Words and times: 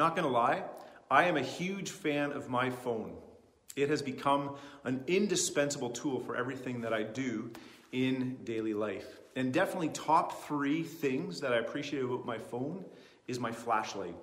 not 0.00 0.16
going 0.16 0.26
to 0.26 0.32
lie, 0.32 0.64
I 1.10 1.24
am 1.24 1.36
a 1.36 1.42
huge 1.42 1.90
fan 1.90 2.32
of 2.32 2.48
my 2.48 2.70
phone. 2.70 3.12
It 3.76 3.90
has 3.90 4.00
become 4.00 4.56
an 4.84 5.04
indispensable 5.06 5.90
tool 5.90 6.20
for 6.20 6.34
everything 6.36 6.80
that 6.80 6.94
I 6.94 7.02
do 7.02 7.50
in 7.92 8.38
daily 8.44 8.72
life. 8.72 9.20
And 9.36 9.52
definitely, 9.52 9.90
top 9.90 10.46
three 10.46 10.82
things 10.82 11.40
that 11.40 11.52
I 11.52 11.58
appreciate 11.58 12.02
about 12.02 12.24
my 12.24 12.38
phone 12.38 12.84
is 13.28 13.38
my 13.38 13.52
flashlight. 13.52 14.16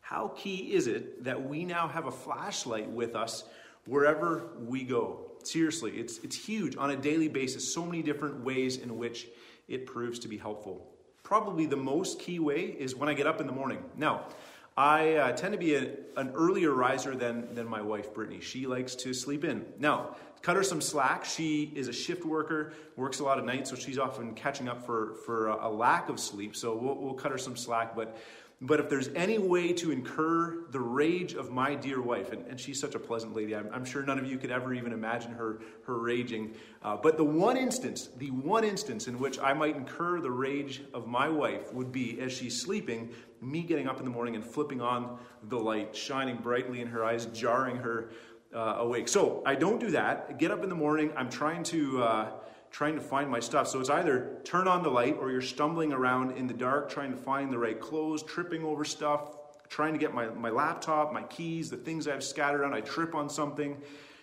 How 0.00 0.28
key 0.28 0.72
is 0.72 0.86
it 0.86 1.24
that 1.24 1.48
we 1.48 1.64
now 1.64 1.88
have 1.88 2.06
a 2.06 2.12
flashlight 2.12 2.88
with 2.88 3.16
us 3.16 3.44
wherever 3.86 4.50
we 4.60 4.84
go? 4.84 5.32
Seriously, 5.42 5.92
it's, 5.98 6.18
it's 6.18 6.36
huge 6.36 6.76
on 6.76 6.90
a 6.90 6.96
daily 6.96 7.28
basis, 7.28 7.74
so 7.74 7.84
many 7.84 8.02
different 8.02 8.44
ways 8.44 8.76
in 8.76 8.96
which 8.96 9.26
it 9.66 9.84
proves 9.84 10.20
to 10.20 10.28
be 10.28 10.38
helpful. 10.38 10.86
Probably 11.24 11.66
the 11.66 11.76
most 11.76 12.20
key 12.20 12.38
way 12.38 12.76
is 12.78 12.94
when 12.94 13.08
I 13.08 13.14
get 13.14 13.26
up 13.26 13.40
in 13.40 13.48
the 13.48 13.52
morning. 13.52 13.82
Now, 13.96 14.26
I 14.76 15.14
uh, 15.16 15.32
tend 15.32 15.52
to 15.52 15.58
be 15.58 15.74
a, 15.74 15.90
an 16.16 16.30
earlier 16.34 16.72
riser 16.72 17.14
than, 17.14 17.54
than 17.54 17.68
my 17.68 17.82
wife, 17.82 18.14
Brittany. 18.14 18.40
She 18.40 18.66
likes 18.66 18.94
to 18.96 19.12
sleep 19.12 19.44
in. 19.44 19.66
Now, 19.78 20.16
cut 20.40 20.56
her 20.56 20.62
some 20.62 20.80
slack. 20.80 21.24
She 21.24 21.72
is 21.74 21.88
a 21.88 21.92
shift 21.92 22.24
worker, 22.24 22.72
works 22.96 23.20
a 23.20 23.24
lot 23.24 23.38
of 23.38 23.44
nights, 23.44 23.68
so 23.68 23.76
she's 23.76 23.98
often 23.98 24.34
catching 24.34 24.68
up 24.68 24.86
for, 24.86 25.16
for 25.26 25.48
a, 25.48 25.68
lack 25.68 26.08
of 26.08 26.18
sleep. 26.18 26.56
So 26.56 26.74
we'll, 26.74 26.96
we'll 26.96 27.14
cut 27.14 27.32
her 27.32 27.38
some 27.38 27.56
slack. 27.56 27.94
But 27.94 28.16
but 28.62 28.78
if 28.78 28.88
there's 28.88 29.08
any 29.16 29.38
way 29.38 29.72
to 29.72 29.90
incur 29.90 30.66
the 30.70 30.78
rage 30.78 31.34
of 31.34 31.50
my 31.50 31.74
dear 31.74 32.00
wife, 32.00 32.30
and, 32.30 32.46
and 32.46 32.60
she's 32.60 32.78
such 32.78 32.94
a 32.94 32.98
pleasant 32.98 33.34
lady, 33.34 33.56
I'm, 33.56 33.68
I'm, 33.72 33.84
sure 33.84 34.04
none 34.04 34.20
of 34.20 34.26
you 34.26 34.38
could 34.38 34.52
ever 34.52 34.72
even 34.72 34.92
imagine 34.92 35.32
her, 35.32 35.60
her 35.84 35.98
raging. 35.98 36.54
Uh, 36.80 36.96
but 36.96 37.16
the 37.16 37.24
one 37.24 37.56
instance, 37.56 38.10
the 38.18 38.30
one 38.30 38.62
instance 38.62 39.08
in 39.08 39.18
which 39.18 39.40
I 39.40 39.52
might 39.52 39.74
incur 39.74 40.20
the 40.20 40.30
rage 40.30 40.82
of 40.94 41.08
my 41.08 41.28
wife 41.28 41.72
would 41.74 41.90
be 41.90 42.20
as 42.20 42.32
she's 42.32 42.60
sleeping, 42.60 43.10
me 43.40 43.62
getting 43.64 43.88
up 43.88 43.98
in 43.98 44.04
the 44.04 44.12
morning 44.12 44.36
and 44.36 44.44
flipping 44.44 44.80
on 44.80 45.18
the 45.48 45.58
light, 45.58 45.96
shining 45.96 46.36
brightly 46.36 46.80
in 46.80 46.86
her 46.86 47.04
eyes, 47.04 47.26
jarring 47.26 47.76
her 47.78 48.10
uh, 48.54 48.76
awake. 48.78 49.08
So 49.08 49.42
I 49.44 49.56
don't 49.56 49.80
do 49.80 49.90
that. 49.90 50.26
I 50.28 50.34
get 50.34 50.52
up 50.52 50.62
in 50.62 50.68
the 50.68 50.76
morning, 50.76 51.12
I'm 51.16 51.30
trying 51.30 51.64
to. 51.64 52.02
Uh, 52.04 52.30
trying 52.72 52.94
to 52.94 53.00
find 53.00 53.30
my 53.30 53.38
stuff. 53.38 53.68
So 53.68 53.78
it's 53.78 53.90
either 53.90 54.40
turn 54.44 54.66
on 54.66 54.82
the 54.82 54.88
light 54.88 55.16
or 55.20 55.30
you're 55.30 55.42
stumbling 55.42 55.92
around 55.92 56.36
in 56.36 56.46
the 56.46 56.54
dark 56.54 56.90
trying 56.90 57.12
to 57.12 57.18
find 57.18 57.52
the 57.52 57.58
right 57.58 57.78
clothes, 57.78 58.22
tripping 58.22 58.64
over 58.64 58.84
stuff, 58.84 59.36
trying 59.68 59.92
to 59.92 59.98
get 59.98 60.14
my, 60.14 60.28
my 60.30 60.48
laptop, 60.48 61.12
my 61.12 61.22
keys, 61.24 61.70
the 61.70 61.76
things 61.76 62.08
I've 62.08 62.24
scattered 62.24 62.62
around. 62.62 62.72
I 62.72 62.80
trip 62.80 63.14
on 63.14 63.28
something 63.28 63.76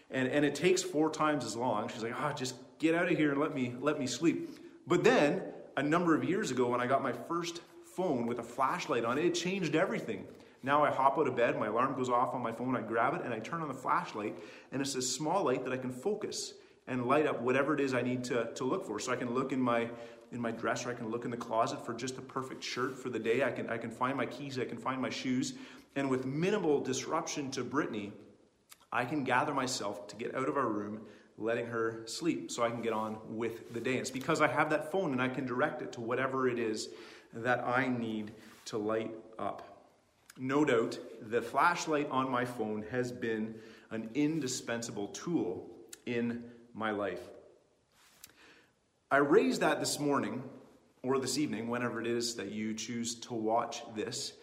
and, 0.09 0.27
and 0.27 0.43
it 0.43 0.55
takes 0.55 0.81
four 0.81 1.11
times 1.11 1.45
as 1.45 1.55
long. 1.55 1.87
She's 1.89 2.01
like, 2.01 2.15
ah, 2.17 2.31
oh, 2.31 2.35
just 2.35 2.55
get 2.79 2.95
out 2.95 3.09
of 3.09 3.15
here 3.15 3.31
and 3.31 3.39
let 3.39 3.53
me 3.53 3.75
let 3.79 3.99
me 3.99 4.07
sleep. 4.07 4.57
But 4.87 5.03
then 5.03 5.43
a 5.77 5.83
number 5.83 6.15
of 6.15 6.23
years 6.23 6.49
ago 6.49 6.67
when 6.69 6.81
I 6.81 6.87
got 6.87 7.03
my 7.03 7.13
first 7.13 7.61
phone 7.95 8.25
with 8.25 8.39
a 8.39 8.43
flashlight 8.43 9.05
on 9.05 9.19
it, 9.19 9.25
it 9.25 9.35
changed 9.35 9.75
everything. 9.75 10.25
Now 10.63 10.83
I 10.83 10.89
hop 10.89 11.19
out 11.19 11.27
of 11.27 11.35
bed, 11.35 11.57
my 11.59 11.67
alarm 11.67 11.95
goes 11.95 12.09
off 12.09 12.33
on 12.33 12.41
my 12.41 12.51
phone, 12.51 12.75
I 12.75 12.81
grab 12.81 13.13
it 13.13 13.21
and 13.23 13.31
I 13.31 13.39
turn 13.39 13.61
on 13.61 13.67
the 13.67 13.73
flashlight, 13.75 14.35
and 14.71 14.81
it's 14.81 14.95
a 14.95 15.01
small 15.01 15.45
light 15.45 15.63
that 15.63 15.71
I 15.71 15.77
can 15.77 15.91
focus 15.91 16.55
and 16.89 17.05
light 17.05 17.27
up 17.27 17.39
whatever 17.39 17.73
it 17.73 17.79
is 17.79 17.93
I 17.93 18.01
need 18.01 18.23
to, 18.25 18.51
to 18.55 18.63
look 18.65 18.85
for. 18.85 18.99
So 18.99 19.13
I 19.13 19.15
can 19.15 19.33
look 19.33 19.53
in 19.53 19.61
my 19.61 19.89
in 20.31 20.39
my 20.39 20.51
dresser, 20.51 20.91
I 20.91 20.93
can 20.93 21.09
look 21.09 21.25
in 21.25 21.31
the 21.31 21.37
closet 21.37 21.83
for 21.83 21.91
just 21.91 22.15
the 22.15 22.21
perfect 22.21 22.63
shirt 22.63 22.95
for 22.95 23.09
the 23.09 23.17
day. 23.17 23.43
I 23.43 23.51
can 23.51 23.69
I 23.69 23.77
can 23.77 23.89
find 23.89 24.17
my 24.17 24.25
keys, 24.25 24.59
I 24.59 24.65
can 24.65 24.77
find 24.77 25.01
my 25.01 25.09
shoes, 25.09 25.53
and 25.95 26.09
with 26.09 26.25
minimal 26.25 26.81
disruption 26.81 27.49
to 27.51 27.63
Brittany, 27.63 28.11
I 28.91 29.05
can 29.05 29.23
gather 29.23 29.53
myself 29.53 30.07
to 30.07 30.15
get 30.15 30.35
out 30.35 30.49
of 30.49 30.57
our 30.57 30.67
room, 30.67 31.01
letting 31.37 31.67
her 31.67 32.03
sleep 32.05 32.51
so 32.51 32.63
I 32.63 32.69
can 32.69 32.81
get 32.81 32.93
on 32.93 33.17
with 33.27 33.73
the 33.73 33.79
day. 33.79 33.95
It's 33.95 34.11
because 34.11 34.41
I 34.41 34.47
have 34.47 34.69
that 34.71 34.91
phone 34.91 35.13
and 35.13 35.21
I 35.21 35.29
can 35.29 35.45
direct 35.45 35.81
it 35.81 35.91
to 35.93 36.01
whatever 36.01 36.47
it 36.47 36.59
is 36.59 36.89
that 37.33 37.63
I 37.63 37.87
need 37.87 38.31
to 38.65 38.77
light 38.77 39.11
up. 39.37 39.85
No 40.37 40.63
doubt, 40.63 40.97
the 41.29 41.41
flashlight 41.41 42.07
on 42.09 42.29
my 42.29 42.45
phone 42.45 42.83
has 42.91 43.11
been 43.11 43.55
an 43.91 44.09
indispensable 44.13 45.07
tool 45.07 45.69
in 46.05 46.43
my 46.79 46.91
life. 46.91 47.19
I 49.11 49.17
raised 49.17 49.59
that 49.61 49.81
this 49.81 49.99
morning 49.99 50.41
or 51.03 51.19
this 51.19 51.37
evening, 51.37 51.67
whenever 51.67 51.99
it 51.99 52.07
is 52.07 52.35
that 52.35 52.51
you 52.51 52.73
choose 52.73 53.15
to 53.15 53.33
watch 53.33 53.81
this, 53.95 54.33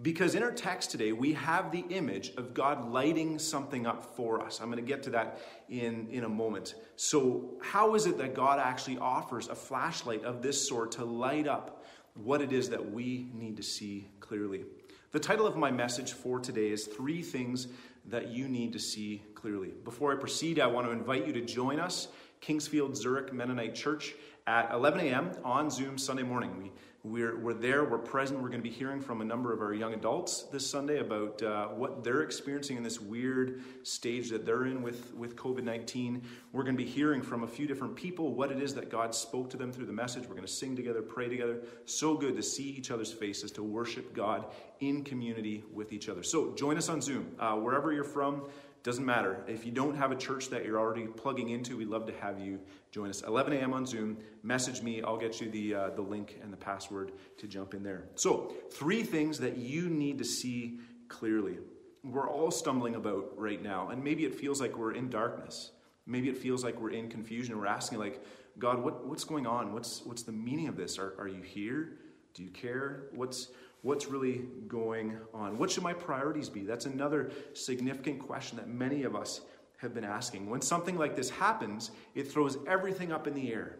because 0.00 0.36
in 0.36 0.42
our 0.44 0.52
text 0.52 0.92
today, 0.92 1.10
we 1.10 1.32
have 1.32 1.72
the 1.72 1.84
image 1.90 2.32
of 2.36 2.54
God 2.54 2.92
lighting 2.92 3.40
something 3.40 3.86
up 3.86 4.16
for 4.16 4.40
us. 4.40 4.60
I'm 4.60 4.70
going 4.70 4.82
to 4.82 4.88
get 4.88 5.02
to 5.02 5.10
that 5.10 5.40
in, 5.68 6.06
in 6.10 6.22
a 6.22 6.28
moment. 6.28 6.76
So, 6.94 7.58
how 7.60 7.96
is 7.96 8.06
it 8.06 8.16
that 8.18 8.34
God 8.34 8.60
actually 8.60 8.98
offers 8.98 9.48
a 9.48 9.54
flashlight 9.56 10.24
of 10.24 10.42
this 10.42 10.66
sort 10.66 10.92
to 10.92 11.04
light 11.04 11.48
up 11.48 11.84
what 12.14 12.40
it 12.40 12.52
is 12.52 12.70
that 12.70 12.92
we 12.92 13.30
need 13.34 13.56
to 13.56 13.62
see 13.64 14.08
clearly? 14.20 14.64
The 15.12 15.20
title 15.20 15.46
of 15.46 15.56
my 15.56 15.72
message 15.72 16.12
for 16.12 16.38
today 16.38 16.70
is 16.70 16.86
Three 16.86 17.20
Things 17.20 17.66
that 18.10 18.28
you 18.28 18.48
need 18.48 18.72
to 18.72 18.78
see 18.78 19.22
clearly. 19.34 19.72
Before 19.84 20.12
I 20.12 20.16
proceed, 20.16 20.60
I 20.60 20.66
want 20.66 20.86
to 20.86 20.92
invite 20.92 21.26
you 21.26 21.32
to 21.32 21.40
join 21.40 21.80
us, 21.80 22.08
Kingsfield 22.40 22.96
Zurich 22.96 23.32
Mennonite 23.32 23.74
Church, 23.74 24.14
at 24.46 24.70
11 24.72 25.00
a.m. 25.00 25.30
on 25.44 25.70
Zoom 25.70 25.96
Sunday 25.96 26.22
morning. 26.22 26.56
We 26.58 26.72
we're, 27.02 27.38
we're 27.38 27.54
there, 27.54 27.84
we're 27.84 27.96
present. 27.96 28.42
We're 28.42 28.50
going 28.50 28.60
to 28.60 28.68
be 28.68 28.74
hearing 28.74 29.00
from 29.00 29.22
a 29.22 29.24
number 29.24 29.54
of 29.54 29.62
our 29.62 29.72
young 29.72 29.94
adults 29.94 30.42
this 30.52 30.68
Sunday 30.68 30.98
about 30.98 31.42
uh, 31.42 31.68
what 31.68 32.04
they're 32.04 32.20
experiencing 32.20 32.76
in 32.76 32.82
this 32.82 33.00
weird 33.00 33.62
stage 33.84 34.28
that 34.30 34.44
they're 34.44 34.66
in 34.66 34.82
with, 34.82 35.14
with 35.14 35.34
COVID 35.34 35.62
19. 35.62 36.22
We're 36.52 36.62
going 36.62 36.76
to 36.76 36.82
be 36.82 36.88
hearing 36.88 37.22
from 37.22 37.42
a 37.42 37.46
few 37.46 37.66
different 37.66 37.96
people 37.96 38.34
what 38.34 38.52
it 38.52 38.60
is 38.60 38.74
that 38.74 38.90
God 38.90 39.14
spoke 39.14 39.48
to 39.50 39.56
them 39.56 39.72
through 39.72 39.86
the 39.86 39.92
message. 39.94 40.24
We're 40.24 40.34
going 40.34 40.42
to 40.42 40.52
sing 40.52 40.76
together, 40.76 41.00
pray 41.00 41.28
together. 41.28 41.62
So 41.86 42.16
good 42.16 42.36
to 42.36 42.42
see 42.42 42.64
each 42.64 42.90
other's 42.90 43.12
faces, 43.12 43.50
to 43.52 43.62
worship 43.62 44.14
God 44.14 44.44
in 44.80 45.02
community 45.02 45.64
with 45.72 45.94
each 45.94 46.10
other. 46.10 46.22
So 46.22 46.54
join 46.54 46.76
us 46.76 46.90
on 46.90 47.00
Zoom. 47.00 47.34
Uh, 47.38 47.54
wherever 47.56 47.92
you're 47.92 48.04
from, 48.04 48.42
doesn't 48.82 49.04
matter. 49.04 49.44
If 49.46 49.66
you 49.66 49.72
don't 49.72 49.96
have 49.96 50.10
a 50.10 50.16
church 50.16 50.48
that 50.50 50.64
you're 50.64 50.78
already 50.78 51.06
plugging 51.06 51.50
into, 51.50 51.76
we'd 51.76 51.88
love 51.88 52.06
to 52.06 52.14
have 52.20 52.40
you 52.40 52.60
join 52.90 53.10
us. 53.10 53.22
11 53.22 53.52
a.m. 53.52 53.74
on 53.74 53.84
Zoom. 53.84 54.16
Message 54.42 54.82
me. 54.82 55.02
I'll 55.02 55.18
get 55.18 55.40
you 55.40 55.50
the, 55.50 55.74
uh, 55.74 55.90
the 55.90 56.02
link 56.02 56.38
and 56.42 56.52
the 56.52 56.56
password 56.56 57.12
to 57.38 57.46
jump 57.46 57.74
in 57.74 57.82
there. 57.82 58.04
So, 58.14 58.54
three 58.70 59.02
things 59.02 59.38
that 59.40 59.58
you 59.58 59.90
need 59.90 60.18
to 60.18 60.24
see 60.24 60.78
clearly. 61.08 61.58
We're 62.02 62.30
all 62.30 62.50
stumbling 62.50 62.94
about 62.94 63.32
right 63.36 63.62
now, 63.62 63.90
and 63.90 64.02
maybe 64.02 64.24
it 64.24 64.34
feels 64.34 64.60
like 64.60 64.78
we're 64.78 64.94
in 64.94 65.10
darkness. 65.10 65.72
Maybe 66.06 66.30
it 66.30 66.38
feels 66.38 66.64
like 66.64 66.80
we're 66.80 66.92
in 66.92 67.08
confusion. 67.08 67.58
We're 67.58 67.66
asking, 67.66 67.98
like, 67.98 68.24
God, 68.58 68.82
what, 68.82 69.06
what's 69.06 69.24
going 69.24 69.46
on? 69.46 69.74
What's, 69.74 70.02
what's 70.04 70.22
the 70.22 70.32
meaning 70.32 70.68
of 70.68 70.76
this? 70.76 70.98
Are, 70.98 71.14
are 71.18 71.28
you 71.28 71.42
here? 71.42 71.98
Do 72.32 72.42
you 72.42 72.50
care? 72.50 73.04
What's, 73.12 73.48
What's 73.82 74.06
really 74.06 74.42
going 74.68 75.16
on? 75.32 75.56
What 75.56 75.70
should 75.70 75.82
my 75.82 75.94
priorities 75.94 76.48
be? 76.48 76.62
That's 76.62 76.86
another 76.86 77.30
significant 77.54 78.20
question 78.20 78.58
that 78.58 78.68
many 78.68 79.04
of 79.04 79.16
us 79.16 79.40
have 79.78 79.94
been 79.94 80.04
asking. 80.04 80.50
When 80.50 80.60
something 80.60 80.98
like 80.98 81.16
this 81.16 81.30
happens, 81.30 81.90
it 82.14 82.30
throws 82.30 82.58
everything 82.66 83.12
up 83.12 83.26
in 83.26 83.34
the 83.34 83.52
air. 83.52 83.78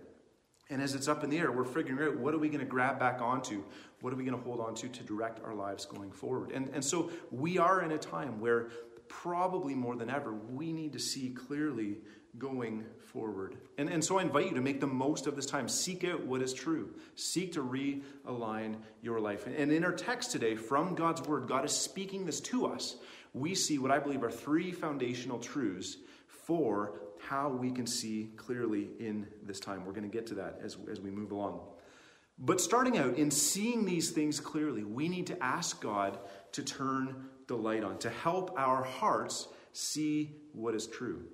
And 0.70 0.80
as 0.80 0.94
it's 0.94 1.08
up 1.08 1.24
in 1.24 1.30
the 1.30 1.38
air, 1.38 1.52
we're 1.52 1.64
figuring 1.64 2.02
out 2.06 2.16
what 2.18 2.32
are 2.32 2.38
we 2.38 2.48
going 2.48 2.60
to 2.60 2.66
grab 2.66 2.98
back 2.98 3.20
onto? 3.20 3.62
What 4.00 4.12
are 4.12 4.16
we 4.16 4.24
going 4.24 4.38
to 4.38 4.42
hold 4.42 4.60
on 4.60 4.74
to 4.76 4.88
to 4.88 5.02
direct 5.02 5.44
our 5.44 5.54
lives 5.54 5.84
going 5.84 6.12
forward? 6.12 6.52
And, 6.52 6.70
and 6.72 6.82
so 6.82 7.10
we 7.30 7.58
are 7.58 7.82
in 7.82 7.92
a 7.92 7.98
time 7.98 8.40
where 8.40 8.68
probably 9.08 9.74
more 9.74 9.96
than 9.96 10.08
ever, 10.08 10.32
we 10.32 10.72
need 10.72 10.92
to 10.92 10.98
see 10.98 11.30
clearly 11.30 11.98
going 12.38 12.84
forward. 13.12 13.56
And, 13.78 13.88
and 13.88 14.04
so 14.04 14.18
I 14.18 14.22
invite 14.22 14.46
you 14.46 14.54
to 14.54 14.60
make 14.60 14.80
the 14.80 14.86
most 14.86 15.26
of 15.26 15.36
this 15.36 15.46
time. 15.46 15.68
Seek 15.68 16.04
out 16.04 16.24
what 16.24 16.42
is 16.42 16.52
true, 16.52 16.90
seek 17.14 17.52
to 17.52 17.62
realign 17.62 18.76
your 19.02 19.20
life. 19.20 19.46
And 19.46 19.72
in 19.72 19.84
our 19.84 19.92
text 19.92 20.30
today, 20.30 20.54
from 20.54 20.94
God's 20.94 21.22
Word, 21.22 21.48
God 21.48 21.64
is 21.64 21.72
speaking 21.72 22.24
this 22.24 22.40
to 22.42 22.66
us. 22.66 22.96
We 23.32 23.54
see 23.54 23.78
what 23.78 23.90
I 23.90 23.98
believe 23.98 24.22
are 24.22 24.30
three 24.30 24.72
foundational 24.72 25.38
truths 25.38 25.96
for 26.26 27.00
how 27.18 27.48
we 27.48 27.70
can 27.70 27.86
see 27.86 28.30
clearly 28.36 28.88
in 28.98 29.26
this 29.42 29.60
time. 29.60 29.84
We're 29.84 29.92
going 29.92 30.08
to 30.10 30.16
get 30.16 30.26
to 30.28 30.34
that 30.36 30.60
as, 30.62 30.76
as 30.90 31.00
we 31.00 31.10
move 31.10 31.32
along. 31.32 31.60
But 32.38 32.60
starting 32.60 32.96
out, 32.96 33.16
in 33.16 33.30
seeing 33.30 33.84
these 33.84 34.10
things 34.10 34.40
clearly, 34.40 34.82
we 34.82 35.08
need 35.08 35.26
to 35.26 35.42
ask 35.42 35.80
God 35.80 36.18
to 36.52 36.62
turn 36.62 37.28
the 37.46 37.56
light 37.56 37.84
on, 37.84 37.98
to 37.98 38.08
help 38.08 38.58
our 38.58 38.82
hearts 38.82 39.48
see 39.72 40.36
what 40.52 40.74
is 40.74 40.86
true. 40.86 41.24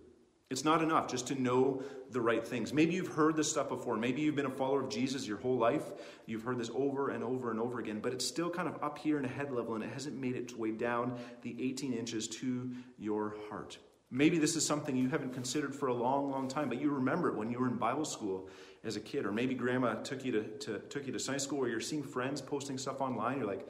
It's 0.48 0.64
not 0.64 0.81
enough 0.81 1.08
just 1.08 1.26
to 1.28 1.40
know 1.40 1.82
the 2.10 2.20
right 2.20 2.46
things. 2.46 2.72
Maybe 2.72 2.94
you've 2.94 3.14
heard 3.14 3.34
this 3.34 3.50
stuff 3.50 3.69
before. 3.69 3.96
Maybe 3.96 4.22
you've 4.22 4.37
been 4.37 4.46
a 4.46 4.50
follower 4.50 4.84
of 4.84 4.88
Jesus 4.88 5.26
your 5.26 5.38
whole 5.38 5.58
life. 5.58 5.82
You've 6.25 6.44
heard 6.44 6.58
this 6.58 6.70
over 6.72 7.10
and 7.10 7.25
over 7.25 7.50
and 7.50 7.58
over 7.58 7.81
again, 7.81 7.98
but 8.00 8.12
it's 8.12 8.25
still 8.25 8.48
kind 8.48 8.69
of 8.69 8.81
up 8.81 8.96
here 8.98 9.19
in 9.19 9.25
a 9.25 9.28
head 9.28 9.50
level 9.50 9.75
and 9.75 9.82
it 9.82 9.90
hasn't 9.93 10.16
made 10.16 10.37
its 10.37 10.54
way 10.54 10.70
down 10.70 11.19
the 11.43 11.56
18 11.60 11.93
inches 11.93 12.28
to 12.28 12.70
your 12.96 13.34
heart. 13.48 13.78
Maybe 14.08 14.38
this 14.38 14.54
is 14.54 14.64
something 14.64 14.96
you 14.96 15.08
haven't 15.08 15.34
considered 15.34 15.75
for 15.75 15.88
a 15.88 15.94
long, 15.94 16.31
long 16.31 16.46
time, 16.46 16.69
but 16.69 16.81
you 16.81 16.93
remember 16.93 17.28
it 17.28 17.34
when 17.34 17.50
you 17.50 17.58
were 17.58 17.66
in 17.66 17.75
Bible 17.75 18.04
school 18.04 18.48
as 18.84 18.94
a 18.94 19.00
kid, 19.00 19.26
or 19.26 19.32
maybe 19.32 19.54
grandma 19.54 19.94
took 19.94 20.25
you 20.25 20.31
to, 20.31 20.43
to 20.58 20.78
took 20.78 21.08
you 21.08 21.12
to 21.12 21.19
Sunday 21.19 21.40
school, 21.40 21.58
or 21.58 21.69
you're 21.69 21.81
seeing 21.81 22.04
friends 22.04 22.40
posting 22.40 22.78
stuff 22.78 23.00
online. 23.00 23.38
You're 23.38 23.48
like, 23.48 23.69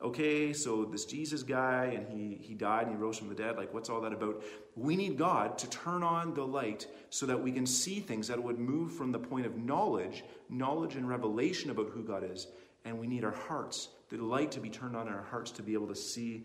okay, 0.00 0.52
so 0.52 0.84
this 0.84 1.04
Jesus 1.04 1.42
guy 1.42 1.86
and 1.86 2.08
he, 2.08 2.38
he 2.40 2.54
died 2.54 2.86
and 2.86 2.96
he 2.96 2.96
rose 2.96 3.18
from 3.18 3.28
the 3.28 3.34
dead, 3.34 3.56
like 3.56 3.74
what's 3.74 3.88
all 3.88 4.00
that 4.00 4.12
about? 4.12 4.42
We 4.76 4.96
need 4.96 5.18
God 5.18 5.58
to 5.58 5.70
turn 5.70 6.02
on 6.02 6.34
the 6.34 6.46
light 6.46 6.86
so 7.10 7.26
that 7.26 7.42
we 7.42 7.50
can 7.52 7.66
see 7.66 8.00
things 8.00 8.28
that 8.28 8.42
would 8.42 8.58
move 8.58 8.92
from 8.92 9.10
the 9.10 9.18
point 9.18 9.46
of 9.46 9.56
knowledge, 9.56 10.24
knowledge 10.48 10.94
and 10.94 11.08
revelation 11.08 11.70
about 11.70 11.90
who 11.90 12.02
God 12.02 12.22
is, 12.30 12.46
and 12.84 12.98
we 12.98 13.06
need 13.06 13.24
our 13.24 13.34
hearts, 13.34 13.88
the 14.08 14.18
light 14.18 14.52
to 14.52 14.60
be 14.60 14.70
turned 14.70 14.96
on 14.96 15.08
in 15.08 15.12
our 15.12 15.24
hearts 15.24 15.50
to 15.52 15.62
be 15.62 15.74
able 15.74 15.88
to 15.88 15.96
see 15.96 16.44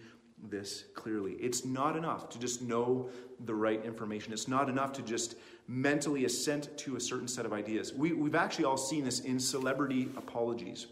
this 0.50 0.86
clearly. 0.94 1.34
It's 1.34 1.64
not 1.64 1.96
enough 1.96 2.30
to 2.30 2.40
just 2.40 2.62
know 2.62 3.10
the 3.46 3.56
right 3.56 3.84
information. 3.86 4.34
It's 4.34 4.48
not 4.48 4.68
enough 4.68 4.92
to 4.94 5.02
just 5.02 5.36
mentally 5.68 6.26
assent 6.26 6.76
to 6.80 6.96
a 6.96 7.00
certain 7.00 7.28
set 7.28 7.46
of 7.46 7.54
ideas. 7.54 7.94
We, 7.94 8.14
we've 8.14 8.36
actually 8.36 8.66
all 8.66 8.78
seen 8.78 9.06
this 9.06 9.22
in 9.22 9.40
celebrity 9.40 10.10
apologies. 10.18 10.88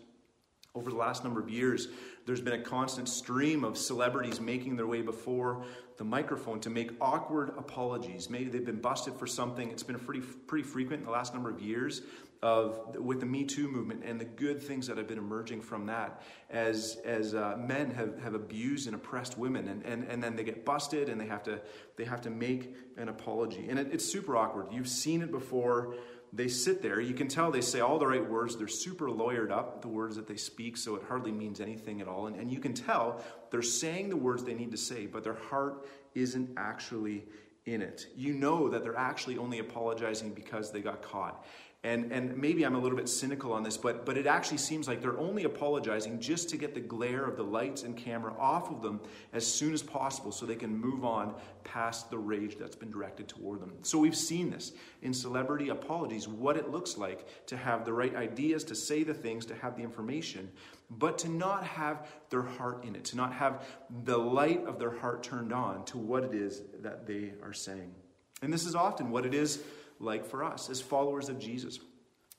Over 0.74 0.90
the 0.90 0.96
last 0.96 1.26
number 1.26 1.42
of 1.42 1.50
years, 1.50 1.90
there's 2.26 2.40
been 2.40 2.54
a 2.54 2.64
constant 2.64 3.10
stream 3.10 3.66
of 3.66 3.78
celebrities 3.78 4.40
making 4.40 4.78
their 4.78 4.88
way 4.88 5.02
before 5.02 5.66
the 5.98 6.06
microphone 6.06 6.62
to 6.62 6.70
make 6.70 6.92
awkward 7.02 7.50
apologies. 7.58 8.30
Maybe 8.30 8.50
they've 8.50 8.66
been 8.66 8.80
busted 8.80 9.16
for 9.16 9.28
something. 9.28 9.70
It's 9.70 9.84
been 9.84 10.00
pretty, 10.00 10.22
pretty 10.22 10.64
frequent 10.64 11.02
in 11.02 11.06
the 11.06 11.12
last 11.12 11.34
number 11.34 11.50
of 11.50 11.60
years 11.60 12.04
of 12.42 12.96
with 12.96 13.20
the 13.20 13.26
Me 13.26 13.44
Too 13.44 13.68
movement 13.68 14.04
and 14.06 14.20
the 14.20 14.26
good 14.26 14.64
things 14.64 14.88
that 14.88 14.98
have 14.98 15.08
been 15.08 15.18
emerging 15.18 15.62
from 15.62 15.86
that 15.88 16.24
as 16.50 16.98
as 17.06 17.36
uh, 17.36 17.56
men 17.60 17.92
have, 17.92 18.18
have 18.20 18.34
abused 18.34 18.88
and 18.88 18.96
oppressed 18.96 19.38
women 19.38 19.68
and, 19.68 19.86
and, 19.86 20.06
and 20.06 20.24
then 20.24 20.36
they 20.36 20.44
get 20.44 20.66
busted 20.66 21.08
and 21.08 21.22
they 21.22 21.28
have 21.28 21.44
to 21.44 21.62
they 21.98 22.04
have 22.04 22.22
to 22.22 22.32
make 22.32 22.76
an 22.98 23.10
apology 23.10 23.68
and 23.70 23.78
it, 23.78 23.90
it's 23.92 24.04
super 24.04 24.36
awkward 24.36 24.68
you've 24.72 24.88
seen 24.88 25.22
it 25.22 25.32
before 25.32 25.94
they 26.34 26.48
sit 26.48 26.82
there. 26.82 27.02
You 27.02 27.14
can 27.14 27.28
tell 27.28 27.52
they 27.52 27.62
say 27.62 27.82
all 27.82 28.00
the 28.00 28.08
right 28.08 28.28
words. 28.28 28.56
They're 28.56 28.68
super 28.68 29.08
lawyered 29.08 29.52
up 29.52 29.82
the 29.82 29.90
words 29.90 30.16
that 30.16 30.28
they 30.28 30.38
speak 30.38 30.78
so 30.78 30.96
it 30.96 31.04
hardly 31.08 31.32
means 31.32 31.60
anything 31.60 32.02
at 32.02 32.08
all. 32.08 32.28
And, 32.28 32.36
and 32.38 32.52
you 32.52 32.60
can 32.60 32.74
tell 32.74 33.22
they're 33.50 33.62
saying 33.62 34.10
the 34.10 34.18
words 34.18 34.44
they 34.44 34.54
need 34.54 34.72
to 34.72 34.78
say 34.78 35.06
but 35.06 35.24
their 35.24 35.34
heart 35.34 35.88
isn't 36.16 36.52
actually 36.58 37.24
in 37.66 37.82
it 37.82 38.08
you 38.16 38.34
know 38.34 38.70
that 38.70 38.84
they're 38.84 38.98
actually 38.98 39.38
only 39.38 39.60
apologizing 39.60 40.34
because 40.34 40.72
they 40.72 40.82
got 40.82 41.02
caught 41.02 41.46
and, 41.84 42.12
and 42.12 42.38
maybe 42.38 42.64
I'm 42.64 42.76
a 42.76 42.80
little 42.80 42.98
bit 42.98 43.10
cynical 43.10 43.52
on 43.54 43.64
this, 43.64 43.76
but, 43.76 44.06
but 44.06 44.16
it 44.16 44.28
actually 44.28 44.60
seems 44.60 44.88
like 44.88 45.02
they're 45.02 45.18
only 45.18 45.46
apologizing 45.46 46.20
just 46.20 46.48
to 46.50 46.58
get 46.58 46.76
the 46.76 46.80
glare 46.80 47.26
of 47.26 47.38
the 47.38 47.44
lights 47.44 47.82
and 47.82 47.98
camera 47.98 48.36
off 48.38 48.70
of 48.70 48.84
them 48.84 49.02
as 49.34 49.48
soon 49.48 49.74
as 49.74 49.82
possible 49.82 50.32
so 50.32 50.46
they 50.46 50.56
can 50.56 50.78
move 50.78 51.04
on 51.04 51.34
past 51.64 52.12
the 52.12 52.18
rage 52.20 52.56
that's 52.60 52.76
been 52.76 52.92
directed 52.92 53.28
toward 53.28 53.62
them. 53.62 53.74
So 53.82 53.98
we've 53.98 54.16
seen 54.16 54.52
this 54.52 54.74
in 55.02 55.12
celebrity 55.12 55.70
apologies, 55.70 56.28
what 56.28 56.56
it 56.56 56.70
looks 56.70 57.00
like 57.00 57.26
to 57.48 57.58
have 57.58 57.84
the 57.84 57.94
right 57.94 58.16
ideas, 58.16 58.64
to 58.66 58.76
say 58.76 59.02
the 59.02 59.16
things, 59.16 59.48
to 59.48 59.56
have 59.56 59.76
the 59.76 59.82
information, 59.82 60.52
but 60.98 61.20
to 61.20 61.30
not 61.30 61.64
have 61.64 62.06
their 62.30 62.42
heart 62.42 62.84
in 62.84 62.96
it, 62.96 63.06
to 63.06 63.16
not 63.16 63.34
have 63.34 63.66
the 64.04 64.18
light 64.18 64.66
of 64.66 64.78
their 64.78 64.92
heart 64.92 65.24
turned 65.24 65.54
on 65.54 65.86
to 65.86 65.98
what 65.98 66.24
it 66.26 66.34
is 66.34 66.62
that 66.82 67.08
they 67.08 67.32
are 67.42 67.54
saying. 67.54 67.96
And 68.42 68.52
this 68.52 68.66
is 68.66 68.76
often 68.76 69.10
what 69.10 69.26
it 69.26 69.34
is 69.34 69.64
like 70.00 70.26
for 70.26 70.44
us 70.44 70.70
as 70.70 70.82
followers 70.82 71.30
of 71.30 71.40
Jesus. 71.40 71.80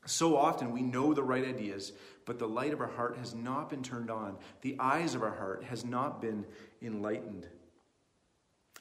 So 0.04 0.37
often 0.37 0.72
we 0.72 0.82
know 0.82 1.14
the 1.14 1.22
right 1.22 1.44
ideas, 1.44 1.93
but 2.26 2.38
the 2.38 2.49
light 2.49 2.72
of 2.72 2.81
our 2.81 2.88
heart 2.88 3.16
has 3.16 3.34
not 3.34 3.70
been 3.70 3.82
turned 3.82 4.10
on. 4.10 4.37
The 4.60 4.76
eyes 4.78 5.14
of 5.14 5.22
our 5.22 5.34
heart 5.34 5.64
has 5.64 5.84
not 5.84 6.20
been 6.20 6.44
enlightened. 6.82 7.46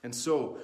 And 0.04 0.14
so 0.14 0.58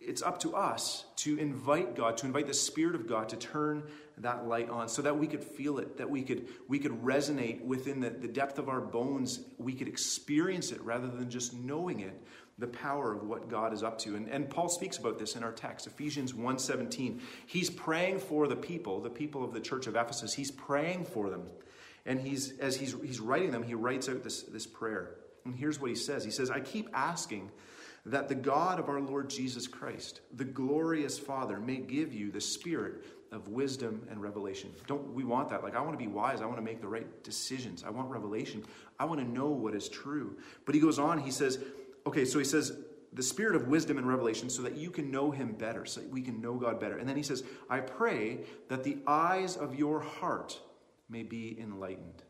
it's 0.00 0.22
up 0.22 0.38
to 0.40 0.54
us 0.54 1.04
to 1.16 1.38
invite 1.38 1.96
God, 1.96 2.16
to 2.18 2.26
invite 2.26 2.46
the 2.46 2.54
Spirit 2.54 2.94
of 2.94 3.08
God 3.08 3.28
to 3.30 3.36
turn 3.36 3.82
that 4.18 4.46
light 4.46 4.68
on 4.68 4.88
so 4.88 5.02
that 5.02 5.18
we 5.18 5.26
could 5.26 5.42
feel 5.42 5.78
it, 5.78 5.98
that 5.98 6.08
we 6.08 6.22
could, 6.22 6.48
we 6.68 6.78
could 6.78 6.92
resonate 7.02 7.64
within 7.64 8.00
the, 8.00 8.10
the 8.10 8.28
depth 8.28 8.58
of 8.58 8.68
our 8.68 8.80
bones. 8.80 9.40
We 9.58 9.72
could 9.72 9.88
experience 9.88 10.70
it 10.70 10.80
rather 10.82 11.08
than 11.08 11.30
just 11.30 11.54
knowing 11.54 12.00
it, 12.00 12.22
the 12.58 12.66
power 12.66 13.12
of 13.12 13.22
what 13.24 13.48
God 13.48 13.72
is 13.72 13.82
up 13.82 13.98
to. 14.00 14.16
And, 14.16 14.28
and 14.28 14.48
Paul 14.48 14.68
speaks 14.68 14.96
about 14.96 15.18
this 15.18 15.34
in 15.34 15.42
our 15.42 15.52
text, 15.52 15.86
Ephesians 15.86 16.32
1.17. 16.32 17.20
He's 17.46 17.70
praying 17.70 18.20
for 18.20 18.48
the 18.48 18.56
people, 18.56 19.00
the 19.00 19.10
people 19.10 19.44
of 19.44 19.52
the 19.52 19.60
church 19.60 19.86
of 19.86 19.96
Ephesus. 19.96 20.34
He's 20.34 20.50
praying 20.50 21.06
for 21.06 21.30
them. 21.30 21.42
And 22.06 22.20
he's, 22.20 22.56
as 22.58 22.76
he's, 22.76 22.94
he's 23.02 23.20
writing 23.20 23.50
them, 23.50 23.62
he 23.62 23.74
writes 23.74 24.08
out 24.08 24.22
this, 24.22 24.42
this 24.44 24.66
prayer. 24.66 25.16
And 25.44 25.54
here's 25.54 25.80
what 25.80 25.90
he 25.90 25.96
says. 25.96 26.24
He 26.24 26.30
says, 26.30 26.50
I 26.50 26.60
keep 26.60 26.88
asking 26.94 27.50
that 28.06 28.28
the 28.28 28.34
God 28.34 28.78
of 28.78 28.88
our 28.88 29.00
Lord 29.00 29.28
Jesus 29.28 29.66
Christ, 29.66 30.20
the 30.34 30.44
glorious 30.44 31.18
Father, 31.18 31.58
may 31.58 31.76
give 31.76 32.14
you 32.14 32.30
the 32.30 32.40
spirit 32.40 33.04
of 33.32 33.48
wisdom 33.48 34.06
and 34.08 34.22
revelation. 34.22 34.70
Don't 34.86 35.12
we 35.12 35.24
want 35.24 35.48
that? 35.48 35.64
Like 35.64 35.74
I 35.74 35.80
want 35.80 35.92
to 35.92 35.98
be 35.98 36.06
wise, 36.06 36.40
I 36.40 36.46
want 36.46 36.58
to 36.58 36.62
make 36.62 36.80
the 36.80 36.88
right 36.88 37.24
decisions. 37.24 37.82
I 37.84 37.90
want 37.90 38.08
revelation. 38.08 38.64
I 39.00 39.04
want 39.04 39.20
to 39.20 39.26
know 39.26 39.48
what 39.48 39.74
is 39.74 39.88
true. 39.88 40.36
But 40.64 40.74
he 40.74 40.80
goes 40.80 41.00
on, 41.00 41.18
he 41.18 41.32
says, 41.32 41.58
okay, 42.06 42.24
so 42.24 42.38
he 42.38 42.44
says, 42.44 42.78
the 43.12 43.22
spirit 43.22 43.56
of 43.56 43.66
wisdom 43.68 43.98
and 43.98 44.06
revelation 44.06 44.50
so 44.50 44.62
that 44.62 44.76
you 44.76 44.90
can 44.90 45.10
know 45.10 45.30
him 45.30 45.52
better, 45.52 45.84
so 45.84 46.00
that 46.00 46.10
we 46.10 46.22
can 46.22 46.40
know 46.40 46.54
God 46.54 46.78
better. 46.78 46.98
And 46.98 47.08
then 47.08 47.16
he 47.16 47.22
says, 47.22 47.42
I 47.68 47.80
pray 47.80 48.40
that 48.68 48.84
the 48.84 48.98
eyes 49.06 49.56
of 49.56 49.74
your 49.74 50.00
heart 50.00 50.60
may 51.08 51.22
be 51.22 51.58
enlightened. 51.60 52.22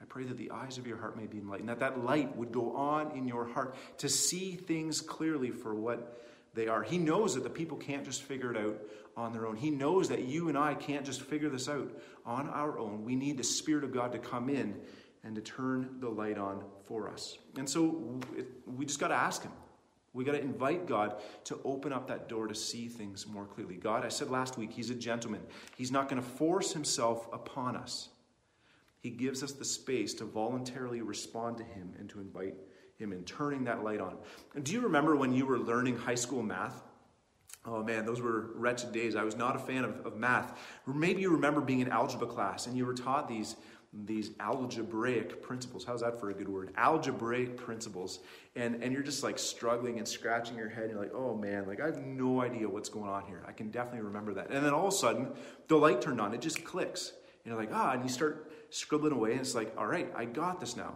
I 0.00 0.04
pray 0.06 0.24
that 0.24 0.38
the 0.38 0.50
eyes 0.50 0.78
of 0.78 0.86
your 0.86 0.96
heart 0.96 1.16
may 1.16 1.26
be 1.26 1.38
enlightened, 1.38 1.68
that 1.68 1.80
that 1.80 2.04
light 2.04 2.34
would 2.36 2.52
go 2.52 2.74
on 2.74 3.10
in 3.16 3.28
your 3.28 3.46
heart 3.46 3.76
to 3.98 4.08
see 4.08 4.56
things 4.56 5.00
clearly 5.00 5.50
for 5.50 5.74
what 5.74 6.22
they 6.54 6.68
are. 6.68 6.82
He 6.82 6.98
knows 6.98 7.34
that 7.34 7.44
the 7.44 7.50
people 7.50 7.76
can't 7.76 8.04
just 8.04 8.22
figure 8.22 8.50
it 8.52 8.56
out 8.56 8.80
on 9.16 9.32
their 9.32 9.46
own. 9.46 9.56
He 9.56 9.70
knows 9.70 10.08
that 10.08 10.24
you 10.24 10.48
and 10.48 10.56
I 10.56 10.74
can't 10.74 11.04
just 11.04 11.22
figure 11.22 11.48
this 11.48 11.68
out 11.68 11.90
on 12.24 12.48
our 12.48 12.78
own. 12.78 13.04
We 13.04 13.14
need 13.14 13.36
the 13.36 13.44
Spirit 13.44 13.84
of 13.84 13.92
God 13.92 14.12
to 14.12 14.18
come 14.18 14.48
in 14.48 14.80
and 15.22 15.34
to 15.36 15.42
turn 15.42 15.96
the 16.00 16.08
light 16.08 16.38
on 16.38 16.64
for 16.86 17.08
us. 17.08 17.36
And 17.56 17.68
so 17.68 18.20
we 18.66 18.86
just 18.86 18.98
got 18.98 19.08
to 19.08 19.14
ask 19.14 19.42
Him. 19.42 19.52
We 20.12 20.24
got 20.24 20.32
to 20.32 20.40
invite 20.40 20.86
God 20.86 21.20
to 21.44 21.60
open 21.64 21.92
up 21.92 22.08
that 22.08 22.28
door 22.28 22.48
to 22.48 22.54
see 22.54 22.88
things 22.88 23.26
more 23.28 23.44
clearly. 23.44 23.76
God, 23.76 24.04
I 24.04 24.08
said 24.08 24.30
last 24.30 24.58
week, 24.58 24.72
He's 24.72 24.90
a 24.90 24.94
gentleman. 24.94 25.42
He's 25.76 25.92
not 25.92 26.08
going 26.08 26.20
to 26.20 26.28
force 26.28 26.72
Himself 26.72 27.28
upon 27.32 27.76
us. 27.76 28.08
He 29.00 29.10
gives 29.10 29.42
us 29.42 29.52
the 29.52 29.64
space 29.64 30.14
to 30.14 30.24
voluntarily 30.24 31.00
respond 31.00 31.58
to 31.58 31.64
Him 31.64 31.94
and 31.98 32.08
to 32.10 32.20
invite 32.20 32.54
Him 32.96 33.12
in, 33.12 33.24
turning 33.24 33.64
that 33.64 33.82
light 33.82 34.00
on. 34.00 34.16
And 34.54 34.64
do 34.64 34.72
you 34.72 34.80
remember 34.80 35.16
when 35.16 35.32
you 35.32 35.46
were 35.46 35.58
learning 35.58 35.96
high 35.96 36.14
school 36.14 36.42
math? 36.42 36.82
Oh 37.66 37.82
man, 37.82 38.06
those 38.06 38.20
were 38.20 38.52
wretched 38.54 38.92
days. 38.92 39.16
I 39.16 39.22
was 39.22 39.36
not 39.36 39.56
a 39.56 39.58
fan 39.58 39.84
of, 39.84 40.06
of 40.06 40.16
math. 40.16 40.58
Maybe 40.86 41.20
you 41.22 41.30
remember 41.30 41.60
being 41.60 41.80
in 41.80 41.88
algebra 41.88 42.26
class 42.26 42.66
and 42.66 42.76
you 42.76 42.86
were 42.86 42.94
taught 42.94 43.28
these 43.28 43.56
these 43.92 44.30
algebraic 44.38 45.42
principles. 45.42 45.84
How's 45.84 46.02
that 46.02 46.20
for 46.20 46.30
a 46.30 46.34
good 46.34 46.48
word? 46.48 46.72
Algebraic 46.76 47.56
principles. 47.56 48.20
And, 48.54 48.82
and 48.84 48.92
you're 48.92 49.02
just 49.02 49.24
like 49.24 49.36
struggling 49.36 49.98
and 49.98 50.06
scratching 50.06 50.56
your 50.56 50.68
head. 50.68 50.84
And 50.84 50.92
you're 50.92 51.00
like, 51.00 51.14
oh 51.14 51.34
man, 51.34 51.66
like 51.66 51.80
I 51.80 51.86
have 51.86 51.98
no 51.98 52.40
idea 52.40 52.68
what's 52.68 52.88
going 52.88 53.10
on 53.10 53.24
here. 53.26 53.42
I 53.48 53.52
can 53.52 53.70
definitely 53.70 54.02
remember 54.02 54.34
that. 54.34 54.50
And 54.50 54.64
then 54.64 54.72
all 54.72 54.86
of 54.86 54.94
a 54.94 54.96
sudden, 54.96 55.32
the 55.66 55.76
light 55.76 56.00
turned 56.00 56.20
on. 56.20 56.32
It 56.32 56.40
just 56.40 56.64
clicks. 56.64 57.12
And 57.44 57.52
you're 57.52 57.60
like, 57.60 57.70
ah, 57.72 57.92
and 57.92 58.02
you 58.04 58.08
start 58.08 58.49
scribbling 58.70 59.12
away. 59.12 59.32
And 59.32 59.40
it's 59.40 59.54
like, 59.54 59.72
all 59.76 59.86
right, 59.86 60.10
I 60.16 60.24
got 60.24 60.60
this 60.60 60.76
now. 60.76 60.94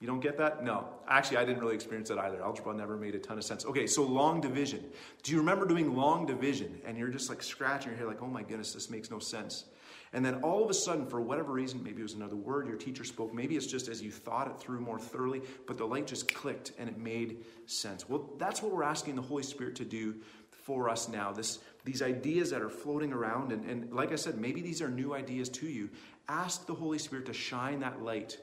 You 0.00 0.08
don't 0.08 0.20
get 0.20 0.36
that? 0.38 0.64
No. 0.64 0.88
Actually, 1.06 1.36
I 1.36 1.44
didn't 1.44 1.60
really 1.60 1.76
experience 1.76 2.08
that 2.08 2.18
either. 2.18 2.42
Algebra 2.42 2.74
never 2.74 2.96
made 2.96 3.14
a 3.14 3.20
ton 3.20 3.38
of 3.38 3.44
sense. 3.44 3.64
Okay, 3.64 3.86
so 3.86 4.02
long 4.02 4.40
division. 4.40 4.84
Do 5.22 5.30
you 5.30 5.38
remember 5.38 5.64
doing 5.64 5.94
long 5.94 6.26
division? 6.26 6.80
And 6.84 6.98
you're 6.98 7.08
just 7.08 7.28
like 7.28 7.40
scratching 7.40 7.92
your 7.92 7.98
head, 7.98 8.08
like, 8.08 8.20
oh 8.20 8.26
my 8.26 8.42
goodness, 8.42 8.72
this 8.72 8.90
makes 8.90 9.12
no 9.12 9.20
sense. 9.20 9.66
And 10.12 10.24
then 10.24 10.42
all 10.42 10.62
of 10.62 10.68
a 10.68 10.74
sudden, 10.74 11.06
for 11.06 11.20
whatever 11.20 11.52
reason, 11.52 11.82
maybe 11.82 12.00
it 12.00 12.02
was 12.02 12.14
another 12.14 12.36
word 12.36 12.66
your 12.66 12.76
teacher 12.76 13.04
spoke, 13.04 13.32
maybe 13.32 13.56
it's 13.56 13.66
just 13.66 13.88
as 13.88 14.02
you 14.02 14.10
thought 14.10 14.48
it 14.48 14.58
through 14.58 14.80
more 14.80 14.98
thoroughly, 14.98 15.40
but 15.66 15.78
the 15.78 15.86
light 15.86 16.06
just 16.06 16.32
clicked 16.34 16.72
and 16.78 16.88
it 16.88 16.98
made 16.98 17.44
sense. 17.66 18.08
Well, 18.08 18.28
that's 18.38 18.60
what 18.60 18.72
we're 18.72 18.82
asking 18.82 19.14
the 19.14 19.22
Holy 19.22 19.42
Spirit 19.42 19.76
to 19.76 19.84
do 19.84 20.16
for 20.62 20.88
us 20.88 21.08
now. 21.08 21.32
This, 21.32 21.58
these 21.84 22.02
ideas 22.02 22.50
that 22.50 22.62
are 22.62 22.70
floating 22.70 23.12
around, 23.12 23.52
and, 23.52 23.64
and 23.68 23.92
like 23.92 24.12
I 24.12 24.16
said, 24.16 24.38
maybe 24.38 24.60
these 24.60 24.80
are 24.80 24.88
new 24.88 25.14
ideas 25.14 25.48
to 25.50 25.66
you. 25.66 25.90
Ask 26.28 26.66
the 26.66 26.74
Holy 26.74 26.98
Spirit 26.98 27.26
to 27.26 27.32
shine 27.32 27.80
that 27.80 28.02
light, 28.02 28.38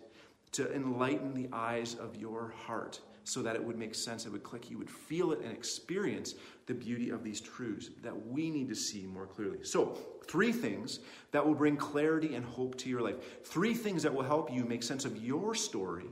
to 0.53 0.73
enlighten 0.73 1.33
the 1.33 1.49
eyes 1.53 1.95
of 1.95 2.15
your 2.15 2.53
heart 2.65 2.99
so 3.23 3.41
that 3.43 3.55
it 3.55 3.63
would 3.63 3.77
make 3.77 3.93
sense, 3.93 4.25
it 4.25 4.31
would 4.31 4.43
click, 4.43 4.71
you 4.71 4.77
would 4.77 4.89
feel 4.89 5.31
it 5.31 5.41
and 5.41 5.51
experience 5.51 6.33
the 6.65 6.73
beauty 6.73 7.11
of 7.11 7.23
these 7.23 7.39
truths 7.39 7.89
that 8.01 8.27
we 8.27 8.49
need 8.49 8.67
to 8.67 8.75
see 8.75 9.05
more 9.05 9.27
clearly. 9.27 9.63
So, 9.63 9.97
three 10.27 10.51
things 10.51 10.99
that 11.31 11.45
will 11.45 11.53
bring 11.53 11.77
clarity 11.77 12.35
and 12.35 12.45
hope 12.45 12.75
to 12.79 12.89
your 12.89 13.01
life. 13.01 13.15
Three 13.43 13.73
things 13.73 14.03
that 14.03 14.13
will 14.13 14.23
help 14.23 14.51
you 14.51 14.65
make 14.65 14.83
sense 14.83 15.05
of 15.05 15.17
your 15.17 15.53
story 15.53 16.05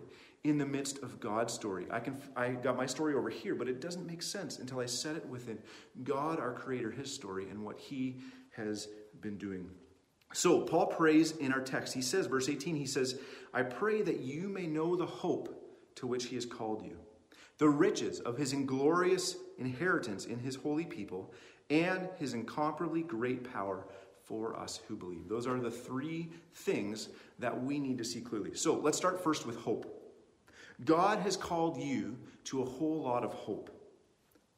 in 0.50 0.58
the 0.58 0.66
midst 0.66 1.02
of 1.04 1.20
God's 1.20 1.54
story. 1.54 1.88
I 1.92 2.00
can 2.00 2.22
I 2.36 2.50
got 2.50 2.78
my 2.78 2.86
story 2.86 3.16
over 3.16 3.30
here, 3.30 3.56
but 3.56 3.68
it 3.68 3.82
doesn't 3.82 4.06
make 4.06 4.22
sense 4.22 4.60
until 4.60 4.80
I 4.80 4.86
set 4.86 5.16
it 5.16 5.26
within 5.28 5.60
God 6.04 6.40
our 6.40 6.54
creator 6.54 6.92
his 6.92 7.14
story 7.14 7.50
and 7.50 7.64
what 7.64 7.78
he 7.78 8.18
has 8.56 8.88
been 9.22 9.38
doing. 9.38 9.70
So, 10.34 10.62
Paul 10.62 10.88
prays 10.88 11.32
in 11.38 11.54
our 11.54 11.62
text. 11.62 11.94
He 11.94 12.02
says 12.02 12.28
verse 12.28 12.50
18 12.50 12.76
he 12.76 12.86
says, 12.86 13.20
"I 13.54 13.64
pray 13.64 14.02
that 14.02 14.20
you 14.20 14.50
may 14.50 14.68
know 14.68 14.96
the 14.96 15.06
hope 15.06 15.54
to 15.96 16.08
which 16.08 16.26
he 16.26 16.36
has 16.36 16.46
called 16.46 16.84
you." 16.84 16.98
the 17.58 17.70
riches 17.70 18.20
of 18.20 18.38
his 18.38 18.54
inglorious 18.54 19.36
inheritance 19.58 20.26
in 20.26 20.40
his 20.40 20.56
holy 20.56 20.86
people, 20.86 21.34
and 21.70 22.08
his 22.18 22.34
incomparably 22.34 23.02
great 23.02 23.52
power 23.52 23.88
for 24.24 24.58
us 24.60 24.80
who 24.88 24.96
believe. 24.96 25.28
Those 25.28 25.48
are 25.48 25.60
the 25.60 25.72
three 25.72 26.30
things 26.54 27.10
that 27.40 27.64
we 27.64 27.80
need 27.80 27.98
to 27.98 28.04
see 28.04 28.22
clearly. 28.22 28.54
So 28.54 28.76
let's 28.76 28.98
start 28.98 29.24
first 29.24 29.46
with 29.46 29.58
hope. 29.58 29.97
God 30.84 31.20
has 31.20 31.36
called 31.36 31.82
you 31.82 32.18
to 32.46 32.62
a 32.62 32.66
whole 32.66 33.02
lot 33.02 33.24
of 33.24 33.34
hope. 33.34 33.72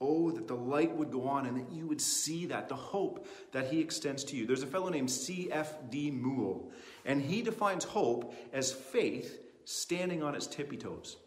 Oh, 0.01 0.31
that 0.31 0.47
the 0.47 0.55
light 0.55 0.95
would 0.95 1.11
go 1.11 1.27
on 1.27 1.45
and 1.45 1.57
that 1.57 1.71
you 1.71 1.85
would 1.85 1.99
see 1.99 2.45
that, 2.47 2.69
the 2.69 2.75
hope 2.75 3.27
that 3.51 3.67
he 3.67 3.81
extends 3.81 4.23
to 4.25 4.37
you. 4.37 4.45
There's 4.45 4.63
a 4.63 4.67
fellow 4.67 4.89
named 4.89 5.11
C.F.D. 5.11 6.11
Moule, 6.11 6.71
and 7.05 7.21
he 7.21 7.41
defines 7.41 7.83
hope 7.83 8.33
as 8.53 8.71
faith 8.71 9.41
standing 9.65 10.23
on 10.23 10.35
its 10.35 10.47
tippy 10.47 10.77
toes. 10.77 11.17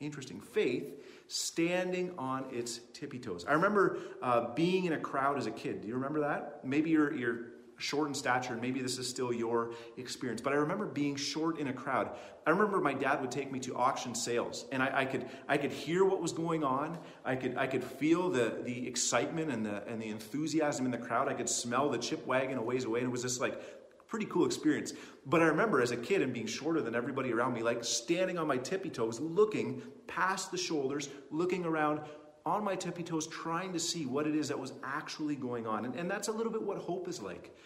Interesting. 0.00 0.40
Faith 0.40 1.02
standing 1.28 2.12
on 2.18 2.44
its 2.52 2.80
tippy 2.92 3.18
toes. 3.18 3.46
I 3.48 3.54
remember 3.54 3.98
uh, 4.22 4.52
being 4.54 4.84
in 4.84 4.92
a 4.92 4.98
crowd 4.98 5.38
as 5.38 5.46
a 5.46 5.50
kid. 5.50 5.80
Do 5.80 5.88
you 5.88 5.94
remember 5.94 6.20
that? 6.20 6.60
Maybe 6.62 6.90
you're, 6.90 7.14
you're 7.14 7.46
short 7.78 8.08
in 8.08 8.14
stature, 8.14 8.52
and 8.52 8.62
maybe 8.62 8.80
this 8.80 8.98
is 8.98 9.08
still 9.08 9.32
your 9.32 9.72
experience. 9.96 10.40
But 10.40 10.52
I 10.52 10.56
remember 10.56 10.86
being 10.86 11.16
short 11.16 11.58
in 11.58 11.68
a 11.68 11.72
crowd. 11.72 12.10
I 12.46 12.50
remember 12.50 12.80
my 12.80 12.94
dad 12.94 13.20
would 13.20 13.30
take 13.30 13.50
me 13.50 13.58
to 13.60 13.76
auction 13.76 14.14
sales, 14.14 14.66
and 14.72 14.82
I, 14.82 15.00
I, 15.00 15.04
could 15.04 15.26
I 15.48 15.56
could 15.56 15.72
hear 15.72 16.04
what 16.04 16.20
was 16.20 16.32
going 16.32 16.62
on. 16.62 16.98
I 17.24 17.36
could 17.36 17.56
I 17.56 17.66
could 17.66 17.84
feel 17.84 18.30
the 18.30 18.60
the 18.64 18.86
excitement 18.86 19.50
and 19.50 19.64
the 19.64 19.86
and 19.86 20.00
the 20.00 20.08
enthusiasm 20.08 20.84
in 20.84 20.90
the 20.90 20.98
crowd. 20.98 21.28
I 21.28 21.34
could 21.34 21.48
smell 21.48 21.88
the 21.88 21.98
chip 21.98 22.26
wagon 22.26 22.58
a 22.58 22.62
ways 22.62 22.84
away, 22.84 23.00
and 23.00 23.08
it 23.08 23.12
was 23.12 23.22
just 23.22 23.40
like 23.40 23.60
pretty 24.06 24.26
cool 24.26 24.46
experience. 24.46 24.92
But 25.26 25.42
I 25.42 25.46
remember 25.46 25.80
as 25.80 25.90
a 25.90 25.96
kid 25.96 26.22
and 26.22 26.32
being 26.32 26.46
shorter 26.46 26.80
than 26.80 26.94
everybody 26.94 27.32
around 27.32 27.54
me, 27.54 27.62
like 27.62 27.82
standing 27.82 28.38
on 28.38 28.46
my 28.46 28.58
tippy 28.58 28.90
toes, 28.90 29.18
looking 29.18 29.82
past 30.06 30.52
the 30.52 30.58
shoulders, 30.58 31.08
looking 31.30 31.64
around 31.64 32.00
on 32.46 32.62
my 32.64 32.76
tippy 32.76 33.02
toes, 33.02 33.26
trying 33.26 33.72
to 33.72 33.78
see 33.78 34.06
what 34.06 34.26
it 34.26 34.34
is 34.34 34.48
that 34.48 34.58
was 34.58 34.72
actually 34.82 35.36
going 35.36 35.66
on. 35.66 35.84
And, 35.84 35.94
and 35.94 36.10
that's 36.10 36.28
a 36.28 36.32
little 36.32 36.52
bit 36.52 36.62
what 36.62 36.78
hope 36.78 37.08
is 37.08 37.20
like. 37.20 37.56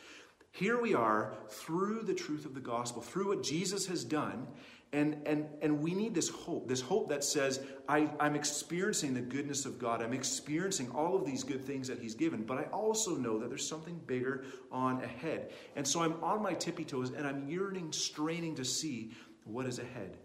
Here 0.50 0.80
we 0.80 0.94
are 0.94 1.34
through 1.50 2.02
the 2.02 2.14
truth 2.14 2.44
of 2.44 2.54
the 2.54 2.60
gospel, 2.60 3.02
through 3.02 3.28
what 3.28 3.42
Jesus 3.42 3.86
has 3.86 4.04
done, 4.04 4.46
and, 4.92 5.18
and, 5.26 5.46
and 5.60 5.80
we 5.82 5.92
need 5.92 6.14
this 6.14 6.30
hope, 6.30 6.66
this 6.66 6.80
hope 6.80 7.10
that 7.10 7.22
says, 7.22 7.60
I, 7.88 8.10
I'm 8.18 8.34
experiencing 8.34 9.12
the 9.12 9.20
goodness 9.20 9.66
of 9.66 9.78
God. 9.78 10.00
I'm 10.00 10.14
experiencing 10.14 10.90
all 10.92 11.14
of 11.14 11.26
these 11.26 11.44
good 11.44 11.62
things 11.62 11.88
that 11.88 11.98
He's 11.98 12.14
given, 12.14 12.42
but 12.42 12.56
I 12.56 12.62
also 12.64 13.14
know 13.14 13.38
that 13.38 13.50
there's 13.50 13.68
something 13.68 14.00
bigger 14.06 14.46
on 14.72 15.02
ahead. 15.02 15.50
And 15.76 15.86
so 15.86 16.00
I'm 16.02 16.14
on 16.24 16.42
my 16.42 16.54
tippy 16.54 16.84
toes 16.84 17.10
and 17.10 17.26
I'm 17.26 17.46
yearning, 17.46 17.92
straining 17.92 18.54
to 18.54 18.64
see 18.64 19.12
what 19.44 19.66
is 19.66 19.78
ahead. 19.78 20.16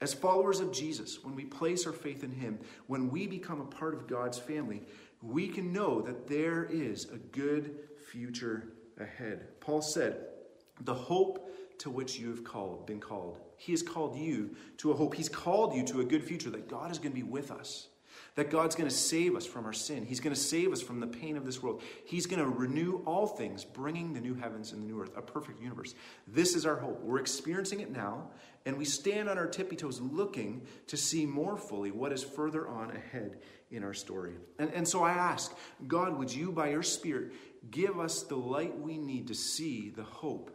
As 0.00 0.14
followers 0.14 0.60
of 0.60 0.72
Jesus, 0.72 1.24
when 1.24 1.34
we 1.34 1.44
place 1.44 1.86
our 1.86 1.92
faith 1.92 2.22
in 2.22 2.30
Him, 2.30 2.58
when 2.86 3.10
we 3.10 3.26
become 3.26 3.60
a 3.60 3.64
part 3.64 3.94
of 3.94 4.06
God's 4.06 4.38
family, 4.38 4.82
we 5.22 5.48
can 5.48 5.72
know 5.72 6.00
that 6.02 6.28
there 6.28 6.64
is 6.64 7.06
a 7.06 7.18
good 7.18 7.74
future 8.10 8.68
ahead. 9.00 9.60
Paul 9.60 9.82
said, 9.82 10.26
The 10.82 10.94
hope 10.94 11.50
to 11.78 11.90
which 11.90 12.18
you 12.18 12.30
have 12.30 12.44
called, 12.44 12.86
been 12.86 13.00
called. 13.00 13.40
He 13.56 13.72
has 13.72 13.82
called 13.82 14.16
you 14.16 14.54
to 14.78 14.92
a 14.92 14.94
hope. 14.94 15.14
He's 15.14 15.28
called 15.28 15.74
you 15.74 15.84
to 15.86 16.00
a 16.00 16.04
good 16.04 16.22
future 16.22 16.50
that 16.50 16.68
God 16.68 16.92
is 16.92 16.98
going 16.98 17.10
to 17.10 17.16
be 17.16 17.24
with 17.24 17.50
us. 17.50 17.88
That 18.34 18.50
God's 18.50 18.76
going 18.76 18.88
to 18.88 18.94
save 18.94 19.34
us 19.34 19.44
from 19.44 19.64
our 19.64 19.72
sin. 19.72 20.04
He's 20.04 20.20
going 20.20 20.34
to 20.34 20.40
save 20.40 20.72
us 20.72 20.80
from 20.80 21.00
the 21.00 21.06
pain 21.06 21.36
of 21.36 21.44
this 21.44 21.62
world. 21.62 21.82
He's 22.04 22.26
going 22.26 22.42
to 22.42 22.48
renew 22.48 23.02
all 23.04 23.26
things, 23.26 23.64
bringing 23.64 24.12
the 24.12 24.20
new 24.20 24.34
heavens 24.34 24.72
and 24.72 24.82
the 24.82 24.86
new 24.86 25.00
earth, 25.00 25.16
a 25.16 25.22
perfect 25.22 25.60
universe. 25.60 25.94
This 26.26 26.54
is 26.54 26.64
our 26.64 26.76
hope. 26.76 27.00
We're 27.02 27.18
experiencing 27.18 27.80
it 27.80 27.90
now, 27.90 28.30
and 28.64 28.78
we 28.78 28.84
stand 28.84 29.28
on 29.28 29.38
our 29.38 29.46
tippy 29.46 29.76
toes 29.76 30.00
looking 30.00 30.62
to 30.86 30.96
see 30.96 31.26
more 31.26 31.56
fully 31.56 31.90
what 31.90 32.12
is 32.12 32.22
further 32.22 32.68
on 32.68 32.90
ahead 32.94 33.38
in 33.70 33.82
our 33.82 33.94
story. 33.94 34.34
And, 34.58 34.72
and 34.72 34.86
so 34.86 35.02
I 35.02 35.12
ask, 35.12 35.56
God, 35.86 36.16
would 36.16 36.32
you, 36.32 36.52
by 36.52 36.70
your 36.70 36.82
Spirit, 36.82 37.32
give 37.70 37.98
us 37.98 38.22
the 38.22 38.36
light 38.36 38.78
we 38.78 38.98
need 38.98 39.28
to 39.28 39.34
see 39.34 39.90
the 39.90 40.04
hope 40.04 40.50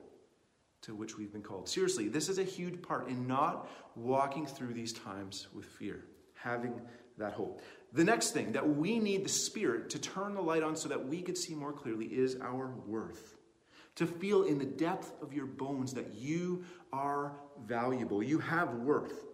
to 0.84 0.94
which 0.94 1.18
we've 1.18 1.32
been 1.32 1.42
called. 1.42 1.68
Seriously, 1.68 2.08
this 2.08 2.30
is 2.30 2.38
a 2.38 2.44
huge 2.44 2.82
part 2.82 3.08
in 3.08 3.26
not 3.26 3.70
walking 3.96 4.46
through 4.46 4.74
these 4.74 4.94
times 4.94 5.48
with 5.54 5.66
fear, 5.66 6.06
having 6.36 6.80
that 7.18 7.34
hope. 7.34 7.62
The 7.94 8.04
next 8.04 8.32
thing 8.32 8.52
that 8.54 8.68
we 8.68 9.00
need 9.00 9.24
the 9.24 9.30
Spirit 9.30 9.90
to 9.92 10.00
turn 10.00 10.34
the 10.34 10.42
light 10.42 10.64
on 10.64 10.76
so 10.76 10.90
that 10.90 11.08
we 11.08 11.22
could 11.22 11.38
see 11.38 11.54
more 11.54 11.74
clearly 11.74 12.06
is 12.08 12.38
our 12.42 12.74
worth. 12.88 13.38
To 13.98 14.08
feel 14.08 14.44
in 14.44 14.58
the 14.58 14.66
depth 14.66 15.14
of 15.22 15.34
your 15.34 15.46
bones 15.46 15.94
that 15.94 16.16
you 16.16 16.64
are 16.92 17.34
valuable, 17.66 18.24
you 18.24 18.40
have 18.40 18.74
worth. 18.76 19.26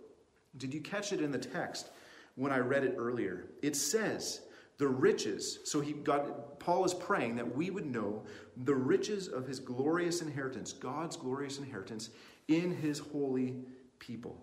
Did 0.58 0.74
you 0.74 0.82
catch 0.82 1.14
it 1.14 1.22
in 1.22 1.32
the 1.32 1.40
text 1.40 1.92
when 2.36 2.52
I 2.52 2.58
read 2.58 2.84
it 2.84 2.96
earlier? 2.98 3.46
It 3.62 3.78
says, 3.78 4.42
the 4.80 4.88
riches. 4.88 5.60
So 5.66 5.82
he 5.82 5.94
got 5.94 6.60
Paul 6.60 6.84
is 6.86 6.94
praying 6.94 7.36
that 7.36 7.56
we 7.56 7.70
would 7.70 7.86
know 7.86 8.24
the 8.58 8.76
riches 8.76 9.28
of 9.28 9.46
his 9.46 9.60
glorious 9.60 10.22
inheritance, 10.22 10.74
God's 10.74 11.16
glorious 11.16 11.60
inheritance 11.60 12.10
in 12.48 12.76
his 12.76 13.00
holy 13.00 13.56
people. 14.00 14.42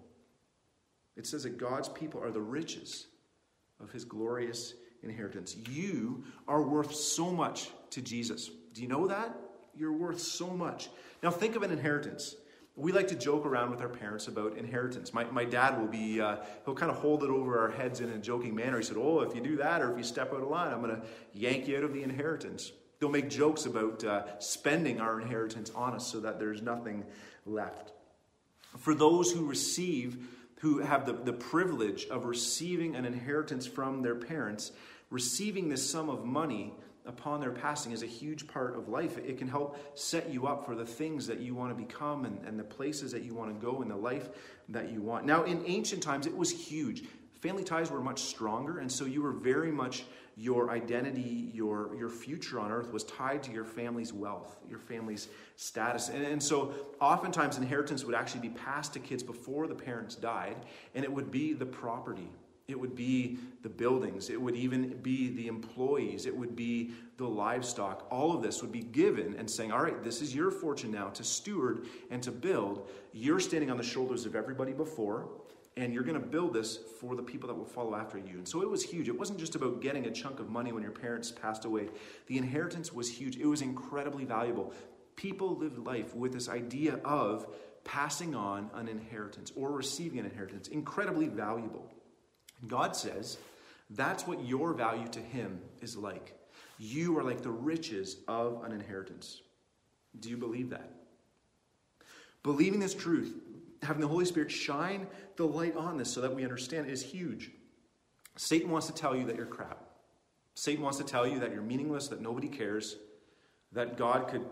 It 1.16 1.26
says 1.26 1.42
that 1.42 1.58
God's 1.58 1.88
people 1.88 2.22
are 2.22 2.30
the 2.30 2.40
riches 2.40 3.06
of 3.80 3.90
his 3.90 4.04
glorious 4.04 4.74
inheritance. 5.02 5.56
You 5.70 6.24
are 6.48 6.62
worth 6.62 6.94
so 6.94 7.30
much 7.30 7.70
to 7.90 8.02
Jesus. 8.02 8.50
Do 8.72 8.82
you 8.82 8.88
know 8.88 9.06
that? 9.06 9.36
You're 9.76 9.92
worth 9.92 10.20
so 10.20 10.48
much. 10.48 10.88
Now 11.22 11.30
think 11.30 11.56
of 11.56 11.62
an 11.62 11.70
inheritance 11.70 12.36
we 12.76 12.92
like 12.92 13.08
to 13.08 13.14
joke 13.14 13.46
around 13.46 13.70
with 13.70 13.80
our 13.80 13.88
parents 13.88 14.28
about 14.28 14.58
inheritance. 14.58 15.14
My, 15.14 15.24
my 15.24 15.46
dad 15.46 15.80
will 15.80 15.88
be, 15.88 16.20
uh, 16.20 16.36
he'll 16.66 16.74
kind 16.74 16.90
of 16.90 16.98
hold 16.98 17.24
it 17.24 17.30
over 17.30 17.58
our 17.58 17.70
heads 17.70 18.00
in 18.00 18.10
a 18.10 18.18
joking 18.18 18.54
manner. 18.54 18.76
He 18.76 18.84
said, 18.84 18.98
Oh, 18.98 19.20
if 19.20 19.34
you 19.34 19.40
do 19.40 19.56
that 19.56 19.80
or 19.80 19.92
if 19.92 19.96
you 19.96 20.04
step 20.04 20.32
out 20.32 20.42
of 20.42 20.48
line, 20.48 20.72
I'm 20.72 20.82
going 20.82 20.94
to 20.94 21.02
yank 21.32 21.66
you 21.66 21.78
out 21.78 21.84
of 21.84 21.94
the 21.94 22.02
inheritance. 22.02 22.72
They'll 23.00 23.08
make 23.08 23.30
jokes 23.30 23.64
about 23.64 24.04
uh, 24.04 24.38
spending 24.40 25.00
our 25.00 25.20
inheritance 25.20 25.70
on 25.70 25.94
us 25.94 26.06
so 26.06 26.20
that 26.20 26.38
there's 26.38 26.60
nothing 26.60 27.04
left. 27.46 27.92
For 28.76 28.94
those 28.94 29.32
who 29.32 29.46
receive, 29.46 30.28
who 30.60 30.78
have 30.78 31.06
the, 31.06 31.12
the 31.12 31.32
privilege 31.32 32.06
of 32.06 32.24
receiving 32.24 32.96
an 32.96 33.04
inheritance 33.04 33.66
from 33.66 34.02
their 34.02 34.14
parents, 34.14 34.72
receiving 35.10 35.68
this 35.68 35.88
sum 35.88 36.08
of 36.08 36.24
money 36.24 36.72
upon 37.06 37.40
their 37.40 37.52
passing 37.52 37.92
is 37.92 38.02
a 38.02 38.06
huge 38.06 38.46
part 38.48 38.76
of 38.76 38.88
life. 38.88 39.16
It 39.18 39.38
can 39.38 39.48
help 39.48 39.78
set 39.96 40.28
you 40.30 40.46
up 40.46 40.66
for 40.66 40.74
the 40.74 40.84
things 40.84 41.26
that 41.28 41.40
you 41.40 41.54
want 41.54 41.76
to 41.76 41.82
become 41.82 42.24
and, 42.24 42.44
and 42.46 42.58
the 42.58 42.64
places 42.64 43.12
that 43.12 43.22
you 43.22 43.34
want 43.34 43.54
to 43.54 43.64
go 43.64 43.82
in 43.82 43.88
the 43.88 43.96
life 43.96 44.28
that 44.68 44.90
you 44.90 45.00
want. 45.00 45.24
Now, 45.24 45.44
in 45.44 45.62
ancient 45.66 46.02
times, 46.02 46.26
it 46.26 46.36
was 46.36 46.50
huge. 46.50 47.04
Family 47.40 47.64
ties 47.64 47.90
were 47.90 48.00
much 48.00 48.22
stronger, 48.22 48.78
and 48.78 48.90
so 48.90 49.04
you 49.04 49.22
were 49.22 49.32
very 49.32 49.70
much 49.70 50.04
your 50.36 50.70
identity, 50.70 51.50
your, 51.54 51.94
your 51.96 52.08
future 52.08 52.60
on 52.60 52.70
earth 52.70 52.92
was 52.92 53.04
tied 53.04 53.42
to 53.44 53.52
your 53.52 53.64
family's 53.64 54.12
wealth, 54.12 54.58
your 54.68 54.78
family's 54.78 55.28
status. 55.56 56.08
And, 56.08 56.24
and 56.24 56.42
so 56.42 56.74
oftentimes 57.00 57.56
inheritance 57.56 58.04
would 58.04 58.14
actually 58.14 58.40
be 58.40 58.50
passed 58.50 58.92
to 58.94 58.98
kids 58.98 59.22
before 59.22 59.66
the 59.66 59.74
parents 59.74 60.14
died, 60.14 60.56
and 60.94 61.04
it 61.04 61.12
would 61.12 61.30
be 61.30 61.52
the 61.52 61.66
property 61.66 62.28
it 62.68 62.78
would 62.78 62.96
be 62.96 63.38
the 63.62 63.68
buildings. 63.68 64.28
It 64.28 64.40
would 64.40 64.56
even 64.56 64.96
be 65.00 65.30
the 65.30 65.46
employees. 65.46 66.26
It 66.26 66.36
would 66.36 66.56
be 66.56 66.92
the 67.16 67.26
livestock. 67.26 68.06
All 68.10 68.34
of 68.34 68.42
this 68.42 68.60
would 68.60 68.72
be 68.72 68.82
given 68.82 69.36
and 69.38 69.48
saying, 69.48 69.70
All 69.70 69.82
right, 69.82 70.02
this 70.02 70.20
is 70.20 70.34
your 70.34 70.50
fortune 70.50 70.90
now 70.90 71.08
to 71.10 71.22
steward 71.22 71.86
and 72.10 72.22
to 72.24 72.32
build. 72.32 72.90
You're 73.12 73.40
standing 73.40 73.70
on 73.70 73.76
the 73.76 73.84
shoulders 73.84 74.26
of 74.26 74.34
everybody 74.34 74.72
before, 74.72 75.28
and 75.76 75.92
you're 75.92 76.02
going 76.02 76.20
to 76.20 76.26
build 76.26 76.54
this 76.54 76.78
for 77.00 77.14
the 77.14 77.22
people 77.22 77.48
that 77.48 77.54
will 77.54 77.66
follow 77.66 77.94
after 77.94 78.16
you. 78.16 78.34
And 78.34 78.48
so 78.48 78.62
it 78.62 78.70
was 78.70 78.82
huge. 78.82 79.08
It 79.08 79.18
wasn't 79.18 79.38
just 79.38 79.54
about 79.54 79.82
getting 79.82 80.06
a 80.06 80.10
chunk 80.10 80.40
of 80.40 80.48
money 80.48 80.72
when 80.72 80.82
your 80.82 80.92
parents 80.92 81.30
passed 81.30 81.64
away, 81.64 81.88
the 82.26 82.38
inheritance 82.38 82.92
was 82.92 83.10
huge. 83.10 83.36
It 83.36 83.46
was 83.46 83.60
incredibly 83.60 84.24
valuable. 84.24 84.72
People 85.16 85.56
lived 85.56 85.78
life 85.78 86.14
with 86.14 86.32
this 86.32 86.48
idea 86.48 86.94
of 87.04 87.46
passing 87.84 88.34
on 88.34 88.70
an 88.74 88.88
inheritance 88.88 89.52
or 89.54 89.70
receiving 89.70 90.18
an 90.18 90.26
inheritance, 90.26 90.68
incredibly 90.68 91.28
valuable. 91.28 91.90
God 92.66 92.96
says 92.96 93.38
that's 93.90 94.26
what 94.26 94.44
your 94.44 94.72
value 94.72 95.06
to 95.08 95.20
Him 95.20 95.60
is 95.80 95.96
like. 95.96 96.34
You 96.78 97.16
are 97.18 97.22
like 97.22 97.42
the 97.42 97.50
riches 97.50 98.16
of 98.28 98.64
an 98.64 98.72
inheritance. 98.72 99.42
Do 100.18 100.30
you 100.30 100.36
believe 100.36 100.70
that? 100.70 100.90
Believing 102.42 102.80
this 102.80 102.94
truth, 102.94 103.34
having 103.86 104.02
the 104.02 104.08
Holy 104.08 104.24
Spirit 104.24 104.50
shine 104.50 105.06
the 105.36 105.46
light 105.46 105.76
on 105.76 105.96
this 105.96 106.10
so 106.12 106.20
that 106.20 106.34
we 106.34 106.42
understand 106.44 106.88
is 106.88 107.02
huge. 107.02 107.50
Satan 108.36 108.70
wants 108.70 108.86
to 108.88 108.92
tell 108.92 109.16
you 109.16 109.24
that 109.26 109.36
you're 109.36 109.46
crap. 109.46 109.82
Satan 110.54 110.82
wants 110.82 110.98
to 110.98 111.04
tell 111.04 111.26
you 111.26 111.40
that 111.40 111.52
you're 111.52 111.62
meaningless, 111.62 112.08
that 112.08 112.20
nobody 112.20 112.48
cares, 112.48 112.96
that 113.72 113.96
God 113.96 114.28
could 114.28 114.44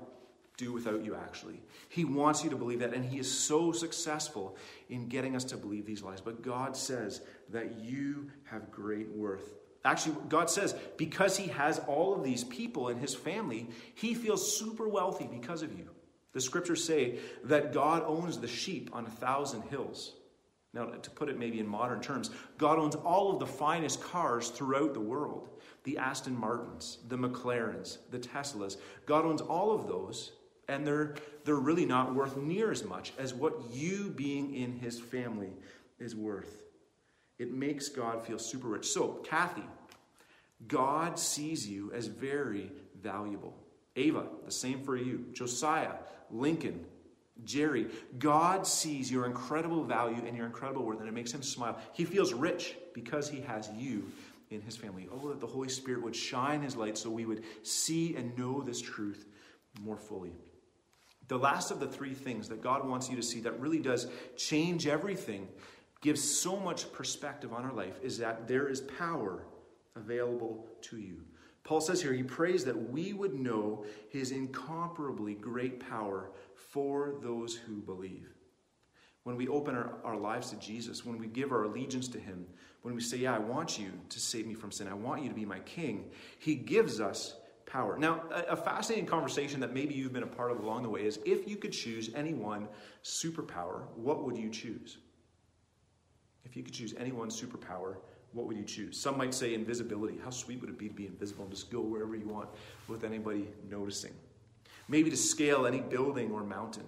do 0.56 0.72
without 0.72 1.04
you, 1.04 1.14
actually. 1.14 1.60
He 1.88 2.04
wants 2.04 2.44
you 2.44 2.50
to 2.50 2.56
believe 2.56 2.78
that, 2.80 2.94
and 2.94 3.04
He 3.04 3.18
is 3.18 3.30
so 3.30 3.72
successful 3.72 4.56
in 4.88 5.08
getting 5.08 5.34
us 5.34 5.44
to 5.44 5.56
believe 5.56 5.86
these 5.86 6.02
lies. 6.02 6.20
But 6.20 6.42
God 6.42 6.76
says 6.76 7.22
that 7.50 7.80
you 7.80 8.30
have 8.44 8.70
great 8.70 9.08
worth. 9.10 9.54
Actually, 9.84 10.16
God 10.28 10.48
says 10.48 10.74
because 10.96 11.36
He 11.36 11.48
has 11.48 11.78
all 11.80 12.14
of 12.14 12.22
these 12.22 12.44
people 12.44 12.88
in 12.88 12.98
His 12.98 13.14
family, 13.14 13.68
He 13.94 14.14
feels 14.14 14.56
super 14.56 14.88
wealthy 14.88 15.28
because 15.30 15.62
of 15.62 15.76
you. 15.76 15.90
The 16.34 16.40
scriptures 16.40 16.84
say 16.84 17.18
that 17.44 17.72
God 17.72 18.02
owns 18.06 18.38
the 18.38 18.48
sheep 18.48 18.90
on 18.92 19.06
a 19.06 19.10
thousand 19.10 19.62
hills. 19.62 20.12
Now, 20.74 20.86
to 20.86 21.10
put 21.10 21.28
it 21.28 21.38
maybe 21.38 21.60
in 21.60 21.66
modern 21.68 22.00
terms, 22.00 22.30
God 22.58 22.78
owns 22.78 22.96
all 22.96 23.32
of 23.32 23.38
the 23.38 23.46
finest 23.46 24.02
cars 24.02 24.50
throughout 24.50 24.92
the 24.92 25.00
world 25.00 25.48
the 25.84 25.98
Aston 25.98 26.34
Martins, 26.34 26.98
the 27.08 27.16
McLarens, 27.16 27.98
the 28.10 28.18
Teslas. 28.18 28.78
God 29.06 29.26
owns 29.26 29.42
all 29.42 29.70
of 29.72 29.86
those 29.86 30.32
and 30.68 30.86
they're, 30.86 31.14
they're 31.44 31.54
really 31.56 31.84
not 31.84 32.14
worth 32.14 32.36
near 32.36 32.70
as 32.70 32.84
much 32.84 33.12
as 33.18 33.34
what 33.34 33.70
you 33.70 34.10
being 34.16 34.54
in 34.54 34.72
his 34.72 34.98
family 34.98 35.52
is 35.98 36.16
worth. 36.16 36.62
It 37.38 37.52
makes 37.52 37.88
God 37.88 38.24
feel 38.24 38.38
super 38.38 38.68
rich. 38.68 38.86
So, 38.86 39.20
Kathy, 39.24 39.64
God 40.66 41.18
sees 41.18 41.68
you 41.68 41.92
as 41.92 42.06
very 42.06 42.70
valuable. 43.00 43.54
Ava, 43.96 44.26
the 44.44 44.50
same 44.50 44.82
for 44.82 44.96
you. 44.96 45.26
Josiah, 45.32 45.94
Lincoln, 46.30 46.84
Jerry, 47.44 47.88
God 48.18 48.66
sees 48.66 49.10
your 49.10 49.26
incredible 49.26 49.84
value 49.84 50.22
and 50.26 50.36
your 50.36 50.46
incredible 50.46 50.84
worth, 50.84 51.00
and 51.00 51.08
it 51.08 51.14
makes 51.14 51.32
him 51.32 51.42
smile. 51.42 51.78
He 51.92 52.04
feels 52.04 52.32
rich 52.32 52.76
because 52.92 53.28
he 53.28 53.40
has 53.42 53.70
you 53.76 54.10
in 54.50 54.60
his 54.60 54.76
family. 54.76 55.08
Oh, 55.12 55.28
that 55.28 55.40
the 55.40 55.46
Holy 55.46 55.68
Spirit 55.68 56.02
would 56.02 56.14
shine 56.14 56.62
his 56.62 56.76
light 56.76 56.96
so 56.96 57.10
we 57.10 57.26
would 57.26 57.42
see 57.62 58.14
and 58.16 58.36
know 58.38 58.62
this 58.62 58.80
truth 58.80 59.26
more 59.82 59.96
fully. 59.96 60.32
The 61.28 61.38
last 61.38 61.70
of 61.70 61.80
the 61.80 61.88
three 61.88 62.14
things 62.14 62.48
that 62.48 62.62
God 62.62 62.86
wants 62.86 63.08
you 63.08 63.16
to 63.16 63.22
see 63.22 63.40
that 63.40 63.58
really 63.58 63.80
does 63.80 64.06
change 64.36 64.86
everything, 64.86 65.48
gives 66.02 66.22
so 66.22 66.56
much 66.56 66.92
perspective 66.92 67.52
on 67.52 67.64
our 67.64 67.72
life, 67.72 67.98
is 68.02 68.18
that 68.18 68.46
there 68.46 68.68
is 68.68 68.82
power 68.82 69.44
available 69.96 70.66
to 70.82 70.98
you. 70.98 71.22
Paul 71.64 71.80
says 71.80 72.02
here, 72.02 72.12
he 72.12 72.22
prays 72.22 72.64
that 72.66 72.90
we 72.90 73.14
would 73.14 73.34
know 73.34 73.84
his 74.10 74.30
incomparably 74.30 75.34
great 75.34 75.80
power 75.80 76.30
for 76.54 77.14
those 77.22 77.56
who 77.56 77.80
believe. 77.80 78.28
When 79.22 79.36
we 79.36 79.48
open 79.48 79.74
our, 79.74 79.94
our 80.04 80.16
lives 80.16 80.50
to 80.50 80.56
Jesus, 80.56 81.06
when 81.06 81.18
we 81.18 81.26
give 81.26 81.50
our 81.50 81.64
allegiance 81.64 82.08
to 82.08 82.20
him, 82.20 82.46
when 82.82 82.94
we 82.94 83.00
say, 83.00 83.16
Yeah, 83.16 83.34
I 83.34 83.38
want 83.38 83.78
you 83.78 83.90
to 84.10 84.20
save 84.20 84.46
me 84.46 84.52
from 84.52 84.70
sin, 84.70 84.86
I 84.86 84.94
want 84.94 85.22
you 85.22 85.30
to 85.30 85.34
be 85.34 85.46
my 85.46 85.60
king, 85.60 86.10
he 86.38 86.54
gives 86.54 87.00
us 87.00 87.34
power. 87.64 87.96
Now, 87.96 88.24
a, 88.30 88.56
fascinating 88.56 89.06
conversation 89.06 89.60
that 89.60 89.72
maybe 89.72 89.94
you've 89.94 90.12
been 90.12 90.22
a 90.22 90.26
part 90.26 90.52
of 90.52 90.60
along 90.60 90.82
the 90.82 90.90
way 90.90 91.06
is 91.06 91.18
if 91.24 91.48
you 91.48 91.56
could 91.56 91.72
choose 91.72 92.10
any 92.14 92.34
one 92.34 92.68
superpower, 93.02 93.86
what 93.96 94.22
would 94.22 94.36
you 94.36 94.50
choose? 94.50 94.98
If 96.44 96.56
you 96.56 96.62
could 96.62 96.74
choose 96.74 96.94
any 96.98 97.10
one 97.10 97.30
superpower, 97.30 97.96
what 98.34 98.46
would 98.46 98.56
you 98.56 98.64
choose? 98.64 99.00
Some 99.00 99.16
might 99.16 99.32
say 99.32 99.54
invisibility. 99.54 100.18
How 100.22 100.30
sweet 100.30 100.60
would 100.60 100.68
it 100.68 100.78
be 100.78 100.88
to 100.88 100.94
be 100.94 101.06
invisible 101.06 101.44
and 101.44 101.52
just 101.52 101.70
go 101.70 101.80
wherever 101.80 102.14
you 102.16 102.28
want 102.28 102.48
with 102.88 103.04
anybody 103.04 103.48
noticing? 103.70 104.12
Maybe 104.88 105.08
to 105.08 105.16
scale 105.16 105.66
any 105.66 105.80
building 105.80 106.32
or 106.32 106.42
mountain. 106.44 106.86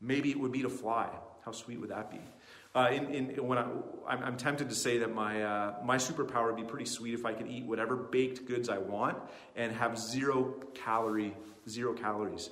Maybe 0.00 0.30
it 0.30 0.40
would 0.40 0.52
be 0.52 0.62
to 0.62 0.70
fly. 0.70 1.10
How 1.44 1.52
sweet 1.52 1.80
would 1.80 1.90
that 1.90 2.10
be? 2.10 2.20
Uh, 2.74 2.88
in, 2.92 3.30
in, 3.30 3.46
when 3.46 3.58
I, 3.58 3.66
I'm, 4.06 4.22
I'm, 4.22 4.36
tempted 4.36 4.68
to 4.68 4.74
say 4.76 4.98
that 4.98 5.12
my, 5.12 5.42
uh, 5.42 5.74
my 5.84 5.96
superpower 5.96 6.46
would 6.46 6.56
be 6.56 6.62
pretty 6.62 6.84
sweet 6.84 7.14
if 7.14 7.26
I 7.26 7.32
could 7.32 7.48
eat 7.48 7.64
whatever 7.64 7.96
baked 7.96 8.46
goods 8.46 8.68
I 8.68 8.78
want 8.78 9.18
and 9.56 9.72
have 9.72 9.98
zero 9.98 10.54
calorie, 10.72 11.36
zero 11.68 11.92
calories. 11.92 12.50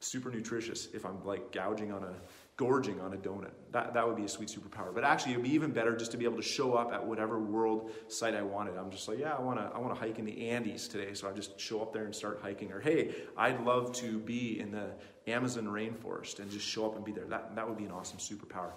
Super 0.00 0.30
nutritious 0.30 0.88
if 0.92 1.06
I'm 1.06 1.24
like 1.24 1.52
gouging 1.52 1.92
on 1.92 2.02
a, 2.02 2.14
gorging 2.56 3.00
on 3.00 3.12
a 3.12 3.16
donut. 3.16 3.50
That, 3.72 3.92
that 3.94 4.06
would 4.06 4.16
be 4.16 4.24
a 4.24 4.28
sweet 4.28 4.48
superpower. 4.48 4.94
But 4.94 5.04
actually, 5.04 5.34
it 5.34 5.36
would 5.36 5.44
be 5.44 5.52
even 5.52 5.72
better 5.72 5.94
just 5.94 6.10
to 6.12 6.16
be 6.16 6.24
able 6.24 6.36
to 6.36 6.42
show 6.42 6.72
up 6.72 6.92
at 6.92 7.06
whatever 7.06 7.38
world 7.38 7.90
site 8.08 8.34
I 8.34 8.42
wanted. 8.42 8.76
I'm 8.76 8.90
just 8.90 9.06
like, 9.08 9.18
yeah, 9.18 9.34
I 9.34 9.40
want 9.40 9.58
to 9.58 9.70
I 9.74 9.78
wanna 9.78 9.94
hike 9.94 10.18
in 10.18 10.24
the 10.24 10.48
Andes 10.50 10.88
today. 10.88 11.12
So 11.12 11.28
I 11.28 11.32
just 11.32 11.60
show 11.60 11.82
up 11.82 11.92
there 11.92 12.04
and 12.04 12.14
start 12.14 12.40
hiking. 12.42 12.72
Or, 12.72 12.80
hey, 12.80 13.14
I'd 13.36 13.62
love 13.64 13.92
to 13.96 14.18
be 14.20 14.58
in 14.58 14.70
the 14.70 14.90
Amazon 15.26 15.66
rainforest 15.66 16.38
and 16.40 16.50
just 16.50 16.66
show 16.66 16.86
up 16.86 16.96
and 16.96 17.04
be 17.04 17.12
there. 17.12 17.26
That, 17.26 17.54
that 17.56 17.68
would 17.68 17.76
be 17.76 17.84
an 17.84 17.92
awesome 17.92 18.18
superpower. 18.18 18.72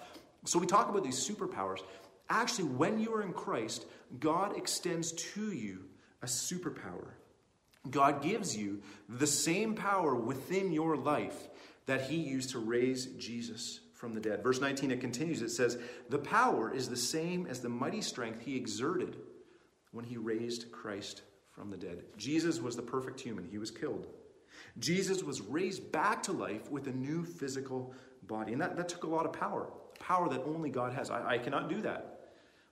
So 0.45 0.59
we 0.59 0.65
talk 0.65 0.89
about 0.89 1.03
these 1.03 1.27
superpowers. 1.27 1.79
Actually, 2.29 2.69
when 2.69 2.99
you 2.99 3.13
are 3.13 3.21
in 3.21 3.33
Christ, 3.33 3.85
God 4.19 4.57
extends 4.57 5.13
to 5.13 5.53
you 5.53 5.85
a 6.21 6.25
superpower. 6.25 7.11
God 7.89 8.21
gives 8.21 8.55
you 8.55 8.81
the 9.07 9.25
same 9.25 9.73
power 9.73 10.13
within 10.13 10.71
your 10.73 10.97
life 10.97 11.47
that 11.89 12.01
he 12.01 12.17
used 12.17 12.51
to 12.51 12.59
raise 12.59 13.07
Jesus 13.17 13.79
from 13.95 14.13
the 14.13 14.19
dead. 14.21 14.43
Verse 14.43 14.61
19, 14.61 14.91
it 14.91 15.01
continues. 15.01 15.41
It 15.41 15.49
says, 15.49 15.79
The 16.09 16.19
power 16.19 16.71
is 16.71 16.87
the 16.87 16.95
same 16.95 17.47
as 17.47 17.61
the 17.61 17.69
mighty 17.69 18.01
strength 18.01 18.41
he 18.41 18.55
exerted 18.55 19.17
when 19.91 20.05
he 20.05 20.15
raised 20.15 20.71
Christ 20.71 21.23
from 21.49 21.71
the 21.71 21.77
dead. 21.77 22.03
Jesus 22.15 22.61
was 22.61 22.75
the 22.75 22.83
perfect 22.83 23.19
human, 23.19 23.47
he 23.49 23.57
was 23.57 23.71
killed. 23.71 24.05
Jesus 24.77 25.23
was 25.23 25.41
raised 25.41 25.91
back 25.91 26.21
to 26.23 26.31
life 26.31 26.69
with 26.69 26.85
a 26.85 26.91
new 26.91 27.25
physical 27.25 27.95
body. 28.27 28.53
And 28.53 28.61
that, 28.61 28.77
that 28.77 28.87
took 28.87 29.03
a 29.03 29.07
lot 29.07 29.25
of 29.25 29.33
power 29.33 29.71
power 29.99 30.29
that 30.29 30.41
only 30.45 30.69
God 30.69 30.93
has. 30.93 31.09
I, 31.09 31.31
I 31.31 31.37
cannot 31.39 31.69
do 31.69 31.81
that. 31.81 32.18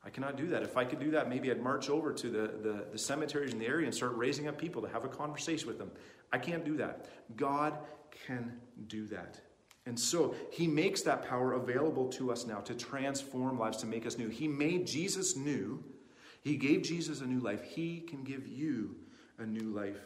I 0.07 0.09
cannot 0.09 0.37
do 0.37 0.47
that. 0.47 0.63
If 0.63 0.77
I 0.77 0.85
could 0.85 1.01
do 1.01 1.11
that, 1.11 1.27
maybe 1.27 1.51
I'd 1.51 1.61
march 1.61 1.89
over 1.89 2.13
to 2.13 2.29
the, 2.29 2.47
the, 2.63 2.85
the, 2.93 2.97
cemeteries 2.97 3.51
in 3.51 3.59
the 3.59 3.67
area 3.67 3.85
and 3.87 3.93
start 3.93 4.15
raising 4.15 4.47
up 4.47 4.57
people 4.57 4.81
to 4.81 4.87
have 4.87 5.03
a 5.03 5.09
conversation 5.09 5.67
with 5.67 5.77
them. 5.77 5.91
I 6.31 6.37
can't 6.37 6.63
do 6.63 6.77
that. 6.77 7.07
God 7.35 7.77
can 8.25 8.53
do 8.87 9.05
that. 9.07 9.41
And 9.85 9.99
so 9.99 10.33
he 10.49 10.65
makes 10.65 11.01
that 11.01 11.27
power 11.27 11.53
available 11.53 12.07
to 12.11 12.31
us 12.31 12.47
now 12.47 12.59
to 12.61 12.73
transform 12.73 13.59
lives, 13.59 13.79
to 13.79 13.85
make 13.85 14.05
us 14.05 14.17
new. 14.17 14.29
He 14.29 14.47
made 14.47 14.87
Jesus 14.87 15.35
new. 15.35 15.83
He 16.41 16.55
gave 16.55 16.83
Jesus 16.83 17.19
a 17.19 17.25
new 17.25 17.41
life. 17.41 17.63
He 17.65 17.99
can 17.99 18.23
give 18.23 18.47
you 18.47 18.95
a 19.39 19.45
new 19.45 19.73
life. 19.73 19.99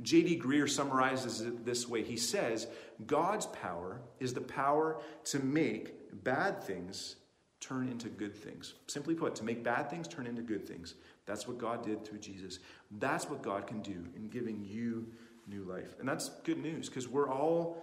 J.D. 0.00 0.40
Greear 0.40 0.68
summarizes 0.68 1.42
it 1.42 1.64
this 1.64 1.88
way 1.88 2.02
He 2.02 2.16
says, 2.16 2.66
God's 3.06 3.46
power 3.46 4.00
is 4.18 4.34
the 4.34 4.40
power 4.40 5.00
to 5.26 5.38
make 5.38 6.24
bad 6.24 6.64
things 6.64 7.16
turn 7.62 7.88
into 7.88 8.08
good 8.08 8.36
things. 8.36 8.74
Simply 8.88 9.14
put, 9.14 9.34
to 9.36 9.44
make 9.44 9.62
bad 9.62 9.88
things 9.88 10.08
turn 10.08 10.26
into 10.26 10.42
good 10.42 10.66
things. 10.66 10.94
That's 11.24 11.46
what 11.46 11.58
God 11.58 11.84
did 11.84 12.04
through 12.04 12.18
Jesus. 12.18 12.58
That's 12.98 13.30
what 13.30 13.40
God 13.42 13.66
can 13.66 13.80
do 13.80 14.04
in 14.16 14.28
giving 14.28 14.64
you 14.64 15.06
new 15.46 15.62
life. 15.62 15.94
And 16.00 16.08
that's 16.08 16.28
good 16.44 16.58
news 16.58 16.88
because 16.88 17.08
we're 17.08 17.30
all 17.30 17.82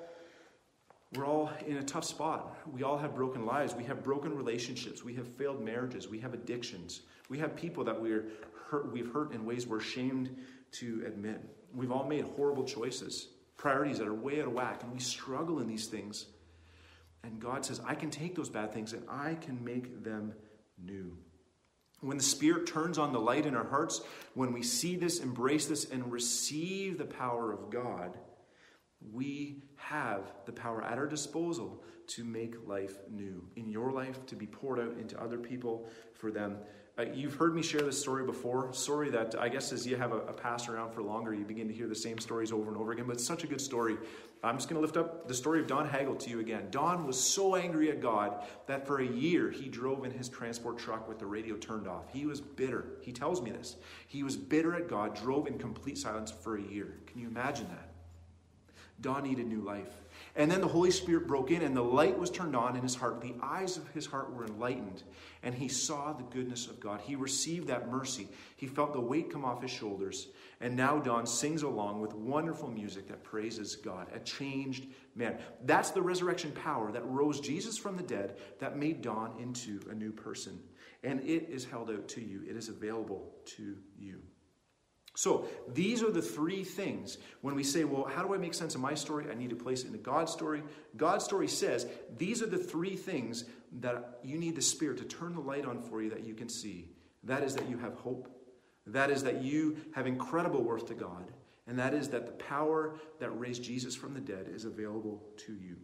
we're 1.15 1.25
all 1.25 1.49
in 1.65 1.77
a 1.77 1.83
tough 1.83 2.03
spot. 2.03 2.55
We 2.71 2.83
all 2.83 2.99
have 2.99 3.15
broken 3.15 3.43
lives. 3.43 3.73
We 3.73 3.83
have 3.85 4.03
broken 4.03 4.35
relationships. 4.35 5.03
We 5.03 5.15
have 5.15 5.27
failed 5.27 5.59
marriages. 5.59 6.07
We 6.07 6.19
have 6.19 6.35
addictions. 6.35 7.01
We 7.29 7.39
have 7.39 7.55
people 7.55 7.83
that 7.85 7.99
we're 7.99 8.25
hurt, 8.69 8.91
we've 8.91 9.11
hurt 9.11 9.33
in 9.33 9.43
ways 9.43 9.65
we're 9.65 9.79
ashamed 9.79 10.35
to 10.73 11.03
admit. 11.07 11.41
We've 11.73 11.91
all 11.91 12.07
made 12.07 12.25
horrible 12.25 12.63
choices, 12.63 13.29
priorities 13.57 13.97
that 13.97 14.07
are 14.07 14.13
way 14.13 14.39
out 14.39 14.47
of 14.47 14.53
whack, 14.53 14.83
and 14.83 14.93
we 14.93 14.99
struggle 14.99 15.59
in 15.59 15.67
these 15.67 15.87
things. 15.87 16.27
And 17.23 17.39
God 17.39 17.65
says, 17.65 17.81
I 17.85 17.95
can 17.95 18.09
take 18.09 18.35
those 18.35 18.49
bad 18.49 18.73
things 18.73 18.93
and 18.93 19.03
I 19.09 19.35
can 19.35 19.63
make 19.63 20.03
them 20.03 20.33
new. 20.81 21.17
When 22.01 22.17
the 22.17 22.23
Spirit 22.23 22.65
turns 22.65 22.97
on 22.97 23.11
the 23.11 23.19
light 23.19 23.45
in 23.45 23.55
our 23.55 23.67
hearts, 23.67 24.01
when 24.33 24.53
we 24.53 24.63
see 24.63 24.95
this, 24.95 25.19
embrace 25.19 25.65
this, 25.65 25.89
and 25.89 26.11
receive 26.11 26.97
the 26.97 27.05
power 27.05 27.51
of 27.51 27.69
God, 27.69 28.17
we 29.11 29.63
have 29.75 30.31
the 30.45 30.53
power 30.53 30.81
at 30.81 30.97
our 30.97 31.07
disposal 31.07 31.83
to 32.07 32.23
make 32.23 32.67
life 32.67 32.97
new. 33.09 33.47
In 33.55 33.69
your 33.69 33.91
life, 33.91 34.25
to 34.27 34.35
be 34.35 34.47
poured 34.47 34.79
out 34.79 34.97
into 34.97 35.21
other 35.21 35.37
people 35.37 35.89
for 36.13 36.31
them 36.31 36.57
uh, 36.99 37.05
you've 37.13 37.35
heard 37.35 37.55
me 37.55 37.61
share 37.61 37.81
this 37.81 37.99
story 37.99 38.25
before. 38.25 38.73
Story 38.73 39.09
that 39.11 39.35
I 39.39 39.47
guess 39.47 39.71
as 39.71 39.87
you 39.87 39.95
have 39.95 40.11
a, 40.11 40.17
a 40.17 40.33
pastor 40.33 40.75
around 40.75 40.91
for 40.91 41.01
longer, 41.01 41.33
you 41.33 41.45
begin 41.45 41.67
to 41.69 41.73
hear 41.73 41.87
the 41.87 41.95
same 41.95 42.17
stories 42.17 42.51
over 42.51 42.69
and 42.69 42.77
over 42.77 42.91
again. 42.91 43.05
But 43.05 43.13
it's 43.13 43.25
such 43.25 43.45
a 43.45 43.47
good 43.47 43.61
story. 43.61 43.97
I'm 44.43 44.57
just 44.57 44.69
going 44.69 44.75
to 44.75 44.81
lift 44.81 44.97
up 44.97 45.27
the 45.27 45.33
story 45.33 45.61
of 45.61 45.67
Don 45.67 45.87
Hagel 45.87 46.15
to 46.15 46.29
you 46.29 46.39
again. 46.39 46.67
Don 46.71 47.07
was 47.07 47.19
so 47.19 47.55
angry 47.55 47.89
at 47.89 48.01
God 48.01 48.43
that 48.67 48.85
for 48.85 48.99
a 48.99 49.05
year 49.05 49.49
he 49.49 49.69
drove 49.69 50.03
in 50.03 50.11
his 50.11 50.27
transport 50.27 50.77
truck 50.77 51.07
with 51.07 51.19
the 51.19 51.25
radio 51.25 51.55
turned 51.55 51.87
off. 51.87 52.05
He 52.11 52.25
was 52.25 52.41
bitter. 52.41 52.85
He 53.01 53.11
tells 53.11 53.41
me 53.41 53.51
this. 53.51 53.77
He 54.07 54.23
was 54.23 54.35
bitter 54.35 54.75
at 54.75 54.89
God, 54.89 55.15
drove 55.15 55.47
in 55.47 55.57
complete 55.57 55.97
silence 55.97 56.31
for 56.31 56.57
a 56.57 56.61
year. 56.61 56.99
Can 57.07 57.21
you 57.21 57.27
imagine 57.27 57.67
that? 57.69 57.88
Don 59.01 59.23
needed 59.23 59.47
new 59.47 59.61
life. 59.61 59.89
And 60.35 60.51
then 60.51 60.61
the 60.61 60.67
Holy 60.67 60.91
Spirit 60.91 61.27
broke 61.27 61.51
in 61.51 61.61
and 61.61 61.75
the 61.75 61.81
light 61.81 62.17
was 62.17 62.29
turned 62.29 62.55
on 62.55 62.75
in 62.75 62.81
his 62.81 62.95
heart. 62.95 63.21
The 63.21 63.35
eyes 63.41 63.77
of 63.77 63.87
his 63.89 64.05
heart 64.05 64.33
were 64.33 64.45
enlightened 64.45 65.03
and 65.43 65.55
he 65.55 65.67
saw 65.67 66.13
the 66.13 66.23
goodness 66.23 66.67
of 66.67 66.79
God. 66.79 67.01
He 67.01 67.15
received 67.15 67.67
that 67.67 67.89
mercy. 67.89 68.27
He 68.55 68.67
felt 68.67 68.93
the 68.93 68.99
weight 68.99 69.31
come 69.31 69.45
off 69.45 69.61
his 69.61 69.71
shoulders. 69.71 70.27
And 70.61 70.75
now 70.75 70.99
Don 70.99 71.25
sings 71.25 71.63
along 71.63 72.01
with 72.01 72.13
wonderful 72.13 72.69
music 72.69 73.07
that 73.07 73.23
praises 73.23 73.75
God, 73.77 74.07
a 74.13 74.19
changed 74.19 74.87
man. 75.15 75.39
That's 75.65 75.91
the 75.91 76.01
resurrection 76.01 76.51
power 76.51 76.91
that 76.91 77.05
rose 77.05 77.39
Jesus 77.39 77.77
from 77.77 77.95
the 77.95 78.03
dead, 78.03 78.37
that 78.59 78.77
made 78.77 79.01
Don 79.01 79.33
into 79.39 79.79
a 79.89 79.95
new 79.95 80.11
person. 80.11 80.59
And 81.03 81.21
it 81.21 81.49
is 81.49 81.63
held 81.63 81.89
out 81.89 82.09
to 82.09 82.21
you, 82.21 82.41
it 82.49 82.57
is 82.57 82.67
available 82.67 83.31
to 83.57 83.77
you. 83.97 84.21
So, 85.19 85.49
these 85.67 86.01
are 86.01 86.11
the 86.11 86.21
three 86.21 86.63
things. 86.63 87.17
When 87.41 87.53
we 87.53 87.61
say, 87.61 87.83
well, 87.83 88.05
how 88.05 88.23
do 88.23 88.33
I 88.33 88.37
make 88.37 88.53
sense 88.53 88.73
of 88.73 88.79
my 88.79 88.93
story? 88.93 89.25
I 89.29 89.33
need 89.33 89.49
to 89.49 89.55
place 89.57 89.81
it 89.81 89.87
into 89.87 89.97
God's 89.97 90.31
story. 90.31 90.63
God's 90.95 91.25
story 91.25 91.49
says 91.49 91.87
these 92.17 92.41
are 92.41 92.45
the 92.45 92.57
three 92.57 92.95
things 92.95 93.43
that 93.81 94.19
you 94.23 94.37
need 94.37 94.55
the 94.55 94.61
Spirit 94.61 94.99
to 94.99 95.03
turn 95.03 95.35
the 95.35 95.41
light 95.41 95.65
on 95.65 95.81
for 95.81 96.01
you 96.01 96.09
that 96.11 96.23
you 96.23 96.35
can 96.35 96.47
see. 96.47 96.91
That 97.25 97.43
is 97.43 97.53
that 97.55 97.69
you 97.69 97.77
have 97.79 97.95
hope. 97.95 98.29
That 98.87 99.09
is 99.09 99.23
that 99.23 99.43
you 99.43 99.75
have 99.93 100.07
incredible 100.07 100.63
worth 100.63 100.87
to 100.87 100.93
God. 100.93 101.33
And 101.67 101.77
that 101.79 101.93
is 101.93 102.07
that 102.11 102.25
the 102.25 102.31
power 102.31 102.95
that 103.19 103.37
raised 103.37 103.61
Jesus 103.61 103.95
from 103.95 104.13
the 104.13 104.21
dead 104.21 104.49
is 104.49 104.63
available 104.63 105.21
to 105.47 105.51
you. 105.51 105.75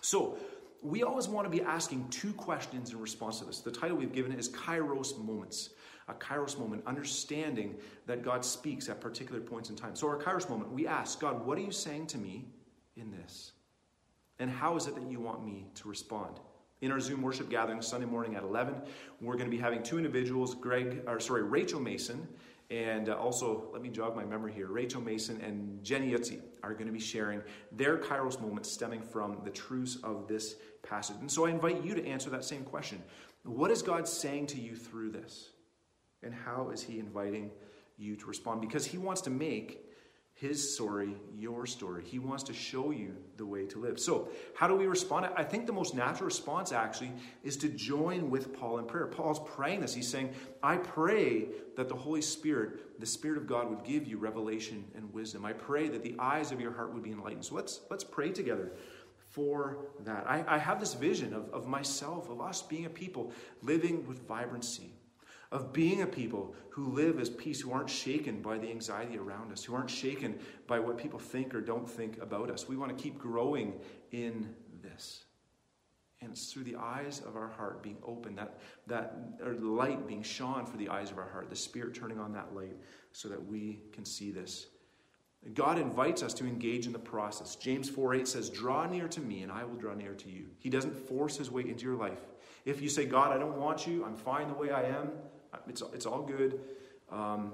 So, 0.00 0.38
we 0.80 1.02
always 1.02 1.28
want 1.28 1.44
to 1.44 1.50
be 1.50 1.60
asking 1.60 2.08
two 2.08 2.32
questions 2.32 2.92
in 2.92 2.98
response 2.98 3.40
to 3.40 3.44
this. 3.44 3.60
The 3.60 3.72
title 3.72 3.98
we've 3.98 4.10
given 4.10 4.32
is 4.32 4.48
Kairos 4.48 5.22
Moments 5.22 5.68
a 6.08 6.14
kairos 6.14 6.58
moment, 6.58 6.82
understanding 6.86 7.76
that 8.06 8.22
God 8.22 8.44
speaks 8.44 8.88
at 8.88 9.00
particular 9.00 9.40
points 9.40 9.70
in 9.70 9.76
time. 9.76 9.94
So, 9.94 10.08
our 10.08 10.18
kairos 10.18 10.48
moment, 10.48 10.72
we 10.72 10.86
ask, 10.86 11.20
God, 11.20 11.44
what 11.46 11.58
are 11.58 11.62
you 11.62 11.72
saying 11.72 12.06
to 12.08 12.18
me 12.18 12.46
in 12.96 13.10
this? 13.10 13.52
And 14.38 14.50
how 14.50 14.76
is 14.76 14.86
it 14.86 14.94
that 14.94 15.10
you 15.10 15.20
want 15.20 15.44
me 15.44 15.66
to 15.74 15.88
respond? 15.88 16.40
In 16.80 16.92
our 16.92 17.00
Zoom 17.00 17.22
worship 17.22 17.50
gathering 17.50 17.82
Sunday 17.82 18.06
morning 18.06 18.36
at 18.36 18.44
11, 18.44 18.74
we're 19.20 19.34
going 19.34 19.50
to 19.50 19.56
be 19.56 19.60
having 19.60 19.82
two 19.82 19.96
individuals, 19.96 20.54
Greg, 20.54 21.02
or 21.08 21.18
sorry, 21.18 21.42
Rachel 21.42 21.80
Mason 21.80 22.28
And 22.70 23.08
uh, 23.08 23.16
also, 23.16 23.68
let 23.72 23.82
me 23.82 23.88
jog 23.88 24.14
my 24.14 24.24
memory 24.24 24.52
here. 24.52 24.68
Rachel 24.68 25.00
Mason 25.00 25.40
and 25.40 25.82
Jenny 25.82 26.12
Yutzi 26.12 26.40
are 26.62 26.74
going 26.74 26.86
to 26.86 26.92
be 26.92 27.00
sharing 27.00 27.42
their 27.72 27.96
Kairos 27.96 28.40
moments 28.40 28.70
stemming 28.70 29.00
from 29.00 29.38
the 29.42 29.50
truths 29.50 29.96
of 30.04 30.28
this 30.28 30.56
passage. 30.82 31.16
And 31.20 31.30
so 31.30 31.46
I 31.46 31.50
invite 31.50 31.82
you 31.82 31.94
to 31.94 32.06
answer 32.06 32.30
that 32.30 32.44
same 32.44 32.62
question. 32.64 33.02
What 33.44 33.70
is 33.70 33.82
God 33.82 34.06
saying 34.06 34.48
to 34.48 34.60
you 34.60 34.76
through 34.76 35.10
this? 35.12 35.50
And 36.22 36.34
how 36.34 36.70
is 36.70 36.82
He 36.82 36.98
inviting 36.98 37.50
you 37.96 38.16
to 38.16 38.26
respond? 38.26 38.60
Because 38.60 38.86
He 38.86 38.98
wants 38.98 39.20
to 39.22 39.30
make 39.30 39.88
his 40.38 40.72
story 40.72 41.16
your 41.34 41.66
story. 41.66 42.04
He 42.04 42.20
wants 42.20 42.44
to 42.44 42.52
show 42.52 42.92
you 42.92 43.16
the 43.38 43.44
way 43.44 43.66
to 43.66 43.80
live. 43.80 43.98
So, 43.98 44.28
how 44.54 44.68
do 44.68 44.76
we 44.76 44.86
respond? 44.86 45.28
I 45.36 45.42
think 45.42 45.66
the 45.66 45.72
most 45.72 45.96
natural 45.96 46.26
response 46.26 46.70
actually 46.70 47.10
is 47.42 47.56
to 47.56 47.68
join 47.68 48.30
with 48.30 48.56
Paul 48.56 48.78
in 48.78 48.84
prayer. 48.84 49.08
Paul's 49.08 49.40
praying 49.40 49.80
this. 49.80 49.92
He's 49.92 50.06
saying, 50.06 50.30
I 50.62 50.76
pray 50.76 51.48
that 51.76 51.88
the 51.88 51.96
Holy 51.96 52.22
Spirit, 52.22 53.00
the 53.00 53.06
Spirit 53.06 53.36
of 53.36 53.48
God, 53.48 53.68
would 53.68 53.82
give 53.82 54.06
you 54.06 54.16
revelation 54.16 54.84
and 54.94 55.12
wisdom. 55.12 55.44
I 55.44 55.54
pray 55.54 55.88
that 55.88 56.04
the 56.04 56.14
eyes 56.20 56.52
of 56.52 56.60
your 56.60 56.72
heart 56.72 56.94
would 56.94 57.02
be 57.02 57.10
enlightened. 57.10 57.44
So, 57.44 57.56
let's, 57.56 57.80
let's 57.90 58.04
pray 58.04 58.30
together 58.30 58.70
for 59.30 59.88
that. 60.04 60.24
I, 60.28 60.44
I 60.46 60.58
have 60.58 60.78
this 60.78 60.94
vision 60.94 61.34
of, 61.34 61.50
of 61.52 61.66
myself, 61.66 62.30
of 62.30 62.40
us 62.40 62.62
being 62.62 62.86
a 62.86 62.90
people 62.90 63.32
living 63.60 64.06
with 64.06 64.24
vibrancy 64.28 64.92
of 65.50 65.72
being 65.72 66.02
a 66.02 66.06
people 66.06 66.54
who 66.70 66.92
live 66.92 67.18
as 67.18 67.30
peace, 67.30 67.60
who 67.60 67.72
aren't 67.72 67.88
shaken 67.88 68.42
by 68.42 68.58
the 68.58 68.68
anxiety 68.70 69.16
around 69.16 69.50
us, 69.50 69.64
who 69.64 69.74
aren't 69.74 69.90
shaken 69.90 70.38
by 70.66 70.78
what 70.78 70.98
people 70.98 71.18
think 71.18 71.54
or 71.54 71.60
don't 71.60 71.88
think 71.88 72.20
about 72.20 72.50
us. 72.50 72.68
We 72.68 72.76
want 72.76 72.96
to 72.96 73.02
keep 73.02 73.18
growing 73.18 73.74
in 74.12 74.54
this. 74.82 75.24
And 76.20 76.32
it's 76.32 76.52
through 76.52 76.64
the 76.64 76.76
eyes 76.76 77.22
of 77.24 77.36
our 77.36 77.48
heart 77.48 77.82
being 77.82 77.98
open, 78.04 78.34
that, 78.34 78.58
that 78.88 79.38
or 79.42 79.54
light 79.54 80.06
being 80.06 80.22
shone 80.22 80.66
for 80.66 80.76
the 80.76 80.88
eyes 80.88 81.10
of 81.10 81.18
our 81.18 81.28
heart, 81.28 81.48
the 81.48 81.56
Spirit 81.56 81.94
turning 81.94 82.18
on 82.18 82.32
that 82.32 82.54
light 82.54 82.76
so 83.12 83.28
that 83.28 83.44
we 83.44 83.80
can 83.92 84.04
see 84.04 84.30
this. 84.30 84.66
God 85.54 85.78
invites 85.78 86.22
us 86.22 86.34
to 86.34 86.46
engage 86.46 86.86
in 86.86 86.92
the 86.92 86.98
process. 86.98 87.54
James 87.54 87.88
4 87.88 88.14
8 88.14 88.28
says, 88.28 88.50
Draw 88.50 88.86
near 88.86 89.06
to 89.08 89.20
me, 89.20 89.42
and 89.42 89.52
I 89.52 89.64
will 89.64 89.76
draw 89.76 89.94
near 89.94 90.14
to 90.14 90.28
you. 90.28 90.46
He 90.58 90.68
doesn't 90.68 90.94
force 90.94 91.36
his 91.36 91.50
way 91.50 91.62
into 91.62 91.84
your 91.84 91.94
life. 91.94 92.20
If 92.64 92.82
you 92.82 92.88
say, 92.88 93.06
God, 93.06 93.32
I 93.32 93.38
don't 93.38 93.56
want 93.56 93.86
you, 93.86 94.04
I'm 94.04 94.16
fine 94.16 94.48
the 94.48 94.54
way 94.54 94.70
I 94.70 94.82
am, 94.82 95.12
it's, 95.68 95.82
it's 95.92 96.06
all 96.06 96.22
good. 96.22 96.60
Um, 97.10 97.52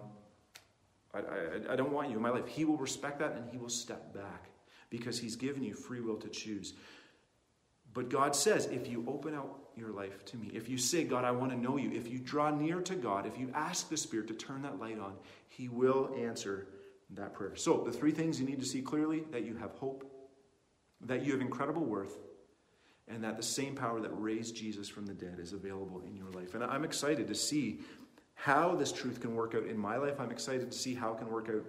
I, 1.12 1.18
I, 1.18 1.72
I 1.72 1.76
don't 1.76 1.92
want 1.92 2.10
you 2.10 2.16
in 2.16 2.22
my 2.22 2.30
life. 2.30 2.46
He 2.46 2.64
will 2.64 2.76
respect 2.76 3.18
that 3.20 3.32
and 3.32 3.48
he 3.50 3.58
will 3.58 3.68
step 3.68 4.14
back 4.14 4.50
because 4.90 5.18
he's 5.18 5.36
given 5.36 5.62
you 5.62 5.74
free 5.74 6.00
will 6.00 6.16
to 6.16 6.28
choose. 6.28 6.74
But 7.92 8.10
God 8.10 8.34
says, 8.34 8.66
if 8.66 8.88
you 8.88 9.04
open 9.06 9.34
out 9.34 9.56
your 9.76 9.90
life 9.90 10.24
to 10.26 10.36
me, 10.36 10.50
if 10.52 10.68
you 10.68 10.76
say, 10.76 11.04
God, 11.04 11.24
I 11.24 11.30
want 11.30 11.52
to 11.52 11.58
know 11.58 11.76
you, 11.76 11.92
if 11.92 12.08
you 12.08 12.18
draw 12.18 12.50
near 12.50 12.80
to 12.80 12.96
God, 12.96 13.24
if 13.24 13.38
you 13.38 13.50
ask 13.54 13.88
the 13.88 13.96
Spirit 13.96 14.26
to 14.28 14.34
turn 14.34 14.62
that 14.62 14.80
light 14.80 14.98
on, 14.98 15.14
He 15.48 15.68
will 15.68 16.12
answer 16.18 16.66
that 17.10 17.34
prayer. 17.34 17.54
So, 17.54 17.84
the 17.86 17.92
three 17.92 18.10
things 18.10 18.40
you 18.40 18.46
need 18.46 18.58
to 18.58 18.66
see 18.66 18.82
clearly 18.82 19.24
that 19.30 19.44
you 19.44 19.56
have 19.56 19.70
hope, 19.72 20.10
that 21.02 21.24
you 21.24 21.32
have 21.32 21.40
incredible 21.40 21.84
worth, 21.84 22.18
and 23.08 23.22
that 23.22 23.36
the 23.36 23.42
same 23.42 23.74
power 23.74 24.00
that 24.00 24.10
raised 24.10 24.56
Jesus 24.56 24.88
from 24.88 25.06
the 25.06 25.14
dead 25.14 25.38
is 25.38 25.52
available 25.52 26.02
in 26.06 26.16
your 26.16 26.30
life. 26.30 26.54
And 26.54 26.64
I'm 26.64 26.84
excited 26.84 27.28
to 27.28 27.34
see 27.34 27.80
how 28.34 28.74
this 28.74 28.92
truth 28.92 29.20
can 29.20 29.34
work 29.34 29.54
out 29.54 29.66
in 29.66 29.78
my 29.78 29.96
life. 29.96 30.18
I'm 30.18 30.30
excited 30.30 30.70
to 30.70 30.76
see 30.76 30.94
how 30.94 31.12
it 31.12 31.18
can 31.18 31.30
work 31.30 31.48
out 31.48 31.64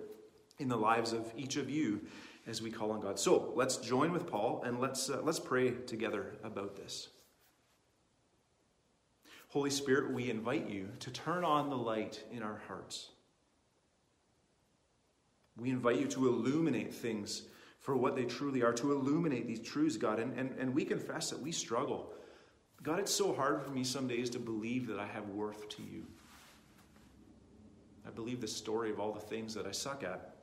in 0.59 0.67
the 0.67 0.77
lives 0.77 1.13
of 1.13 1.31
each 1.35 1.57
of 1.57 1.69
you 1.69 2.01
as 2.47 2.61
we 2.61 2.71
call 2.71 2.91
on 2.91 3.01
God. 3.01 3.19
So 3.19 3.51
let's 3.55 3.77
join 3.77 4.11
with 4.11 4.27
Paul 4.27 4.63
and 4.65 4.79
let's, 4.79 5.09
uh, 5.09 5.21
let's 5.23 5.39
pray 5.39 5.71
together 5.71 6.33
about 6.43 6.75
this. 6.75 7.09
Holy 9.49 9.69
Spirit, 9.69 10.13
we 10.13 10.29
invite 10.29 10.69
you 10.69 10.89
to 10.99 11.11
turn 11.11 11.43
on 11.43 11.69
the 11.69 11.77
light 11.77 12.23
in 12.31 12.43
our 12.43 12.61
hearts. 12.67 13.09
We 15.57 15.69
invite 15.69 15.97
you 15.97 16.07
to 16.07 16.27
illuminate 16.27 16.93
things 16.93 17.43
for 17.85 17.95
what 17.95 18.15
they 18.15 18.25
truly 18.25 18.63
are, 18.63 18.73
to 18.73 18.91
illuminate 18.91 19.45
these 19.45 19.59
truths, 19.59 19.95
God. 19.95 20.17
And, 20.17 20.35
and, 20.35 20.55
and 20.57 20.73
we 20.73 20.83
confess 20.83 21.29
that 21.29 21.39
we 21.39 21.51
struggle. 21.51 22.15
God, 22.81 22.99
it's 22.99 23.13
so 23.13 23.31
hard 23.31 23.61
for 23.61 23.69
me 23.69 23.83
some 23.83 24.07
days 24.07 24.27
to 24.31 24.39
believe 24.39 24.87
that 24.87 24.97
I 24.97 25.05
have 25.05 25.29
worth 25.29 25.69
to 25.69 25.83
you. 25.83 26.03
I 28.07 28.09
believe 28.09 28.41
the 28.41 28.47
story 28.47 28.89
of 28.89 28.99
all 28.99 29.11
the 29.11 29.19
things 29.19 29.53
that 29.53 29.67
I 29.67 29.71
suck 29.71 30.03
at. 30.03 30.34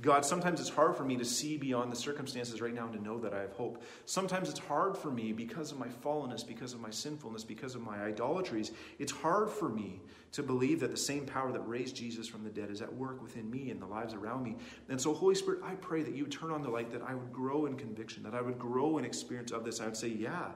God, 0.00 0.24
sometimes 0.24 0.60
it's 0.60 0.68
hard 0.68 0.96
for 0.96 1.04
me 1.04 1.16
to 1.16 1.24
see 1.24 1.56
beyond 1.56 1.92
the 1.92 1.96
circumstances 1.96 2.60
right 2.60 2.74
now 2.74 2.84
and 2.84 2.94
to 2.94 3.02
know 3.02 3.18
that 3.20 3.32
I 3.32 3.40
have 3.40 3.52
hope. 3.52 3.82
Sometimes 4.06 4.50
it's 4.50 4.58
hard 4.58 4.96
for 4.96 5.10
me 5.10 5.32
because 5.32 5.70
of 5.70 5.78
my 5.78 5.86
fallenness, 5.86 6.46
because 6.46 6.72
of 6.72 6.80
my 6.80 6.90
sinfulness, 6.90 7.44
because 7.44 7.76
of 7.76 7.80
my 7.80 8.02
idolatries. 8.02 8.72
It's 8.98 9.12
hard 9.12 9.48
for 9.48 9.68
me 9.68 10.00
to 10.32 10.42
believe 10.42 10.80
that 10.80 10.90
the 10.90 10.96
same 10.96 11.24
power 11.24 11.52
that 11.52 11.60
raised 11.60 11.94
Jesus 11.94 12.26
from 12.26 12.42
the 12.42 12.50
dead 12.50 12.70
is 12.70 12.82
at 12.82 12.92
work 12.92 13.22
within 13.22 13.48
me 13.48 13.70
and 13.70 13.80
the 13.80 13.86
lives 13.86 14.14
around 14.14 14.42
me. 14.42 14.56
And 14.88 15.00
so, 15.00 15.14
Holy 15.14 15.36
Spirit, 15.36 15.60
I 15.64 15.76
pray 15.76 16.02
that 16.02 16.12
you 16.12 16.24
would 16.24 16.32
turn 16.32 16.50
on 16.50 16.62
the 16.62 16.70
light, 16.70 16.90
that 16.90 17.02
I 17.02 17.14
would 17.14 17.32
grow 17.32 17.66
in 17.66 17.76
conviction, 17.76 18.24
that 18.24 18.34
I 18.34 18.40
would 18.40 18.58
grow 18.58 18.98
in 18.98 19.04
experience 19.04 19.52
of 19.52 19.64
this. 19.64 19.80
I 19.80 19.84
would 19.84 19.96
say, 19.96 20.08
Yeah, 20.08 20.48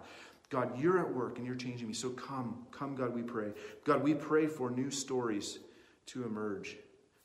God, 0.51 0.77
you're 0.77 0.99
at 0.99 1.15
work 1.15 1.39
and 1.39 1.47
you're 1.47 1.55
changing 1.55 1.87
me. 1.87 1.95
So 1.95 2.11
come, 2.11 2.67
come, 2.73 2.97
God, 2.97 3.15
we 3.15 3.23
pray. 3.23 3.53
God, 3.85 4.03
we 4.03 4.15
pray 4.15 4.49
for 4.49 4.69
new 4.69 4.91
stories 4.91 5.61
to 6.07 6.25
emerge 6.25 6.77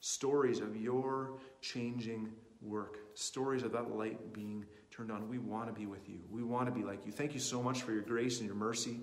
stories 0.03 0.59
of 0.59 0.75
your 0.75 1.31
changing 1.61 2.29
work, 2.61 2.97
stories 3.13 3.63
of 3.63 3.71
that 3.71 3.95
light 3.95 4.33
being 4.33 4.65
turned 4.91 5.09
on. 5.09 5.29
We 5.29 5.37
want 5.37 5.67
to 5.67 5.73
be 5.73 5.85
with 5.85 6.09
you. 6.09 6.19
We 6.29 6.43
want 6.43 6.65
to 6.65 6.73
be 6.73 6.83
like 6.83 7.05
you. 7.05 7.13
Thank 7.13 7.33
you 7.33 7.39
so 7.39 7.63
much 7.63 7.83
for 7.83 7.93
your 7.93 8.01
grace 8.01 8.39
and 8.39 8.45
your 8.45 8.55
mercy. 8.55 8.99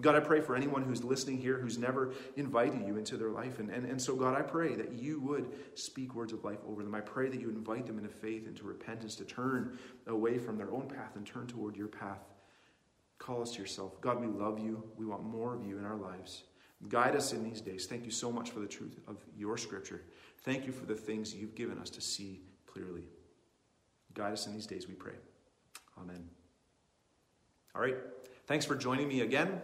God, 0.00 0.16
I 0.16 0.20
pray 0.20 0.40
for 0.40 0.56
anyone 0.56 0.82
who's 0.82 1.04
listening 1.04 1.38
here 1.38 1.56
who's 1.56 1.78
never 1.78 2.14
invited 2.34 2.84
you 2.84 2.96
into 2.96 3.16
their 3.16 3.30
life. 3.30 3.60
And, 3.60 3.70
and, 3.70 3.86
and 3.86 4.02
so, 4.02 4.16
God, 4.16 4.36
I 4.36 4.42
pray 4.42 4.74
that 4.74 4.92
you 4.92 5.20
would 5.20 5.52
speak 5.78 6.16
words 6.16 6.32
of 6.32 6.42
life 6.42 6.58
over 6.66 6.82
them. 6.82 6.96
I 6.96 7.00
pray 7.00 7.28
that 7.28 7.40
you 7.40 7.48
invite 7.48 7.86
them 7.86 7.98
into 7.98 8.10
faith, 8.10 8.48
into 8.48 8.64
repentance, 8.64 9.14
to 9.16 9.24
turn 9.24 9.78
away 10.08 10.38
from 10.38 10.58
their 10.58 10.72
own 10.72 10.88
path 10.88 11.14
and 11.14 11.24
turn 11.24 11.46
toward 11.46 11.76
your 11.76 11.86
path. 11.86 12.24
Call 13.20 13.40
us 13.40 13.52
to 13.52 13.60
yourself. 13.60 14.00
God, 14.00 14.20
we 14.20 14.26
love 14.26 14.58
you. 14.58 14.82
We 14.96 15.06
want 15.06 15.22
more 15.22 15.54
of 15.54 15.64
you 15.64 15.78
in 15.78 15.84
our 15.84 15.96
lives. 15.96 16.42
Guide 16.88 17.14
us 17.14 17.32
in 17.32 17.44
these 17.44 17.60
days. 17.60 17.86
Thank 17.86 18.04
you 18.04 18.10
so 18.10 18.32
much 18.32 18.50
for 18.50 18.60
the 18.60 18.66
truth 18.66 18.98
of 19.06 19.16
your 19.36 19.58
scripture. 19.58 20.02
Thank 20.42 20.66
you 20.66 20.72
for 20.72 20.86
the 20.86 20.94
things 20.94 21.34
you've 21.34 21.54
given 21.54 21.78
us 21.78 21.90
to 21.90 22.00
see 22.00 22.40
clearly. 22.66 23.04
Guide 24.14 24.32
us 24.32 24.46
in 24.46 24.54
these 24.54 24.66
days, 24.66 24.88
we 24.88 24.94
pray. 24.94 25.14
Amen. 26.00 26.24
All 27.74 27.82
right. 27.82 27.96
Thanks 28.46 28.64
for 28.64 28.74
joining 28.74 29.08
me 29.08 29.20
again. 29.20 29.60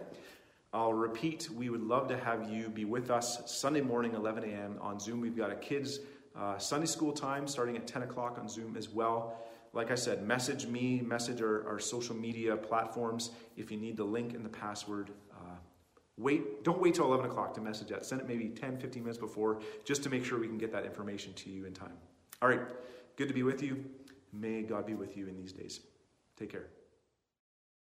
I'll 0.73 0.93
repeat, 0.93 1.49
we 1.49 1.69
would 1.69 1.81
love 1.81 2.07
to 2.09 2.17
have 2.17 2.49
you 2.49 2.69
be 2.69 2.85
with 2.85 3.09
us 3.09 3.41
Sunday 3.59 3.81
morning, 3.81 4.13
11 4.13 4.43
a.m. 4.43 4.77
on 4.79 4.99
Zoom. 4.99 5.21
We've 5.21 5.35
got 5.35 5.51
a 5.51 5.55
kids' 5.55 5.99
uh, 6.35 6.57
Sunday 6.57 6.85
school 6.85 7.13
time 7.13 7.47
starting 7.47 7.75
at 7.75 7.87
10 7.87 8.03
o'clock 8.03 8.37
on 8.39 8.47
Zoom 8.47 8.77
as 8.77 8.89
well. 8.89 9.37
Like 9.73 9.91
I 9.91 9.95
said, 9.95 10.25
message 10.25 10.67
me, 10.67 11.01
message 11.01 11.41
our, 11.41 11.67
our 11.67 11.79
social 11.79 12.15
media 12.15 12.55
platforms 12.55 13.31
if 13.55 13.71
you 13.71 13.77
need 13.77 13.97
the 13.97 14.03
link 14.03 14.33
and 14.33 14.45
the 14.45 14.49
password 14.49 15.11
Wait, 16.17 16.63
don't 16.63 16.81
wait 16.81 16.95
till 16.95 17.05
11 17.05 17.27
o'clock 17.27 17.53
to 17.53 17.61
message 17.61 17.89
that. 17.89 18.05
Send 18.05 18.21
it 18.21 18.27
maybe 18.27 18.49
10, 18.49 18.77
15 18.77 19.03
minutes 19.03 19.19
before 19.19 19.61
just 19.85 20.01
to 20.03 20.09
make 20.09 20.25
sure 20.25 20.39
we 20.39 20.47
can 20.47 20.57
get 20.57 20.71
that 20.71 20.85
information 20.85 21.33
to 21.33 21.49
you 21.49 21.65
in 21.65 21.73
time. 21.73 21.93
All 22.41 22.49
right, 22.49 22.61
good 23.17 23.27
to 23.27 23.33
be 23.33 23.43
with 23.43 23.61
you. 23.61 23.83
May 24.33 24.63
God 24.63 24.85
be 24.85 24.95
with 24.95 25.15
you 25.15 25.27
in 25.27 25.37
these 25.37 25.53
days. 25.53 25.81
Take 26.37 26.51
care. 26.51 26.67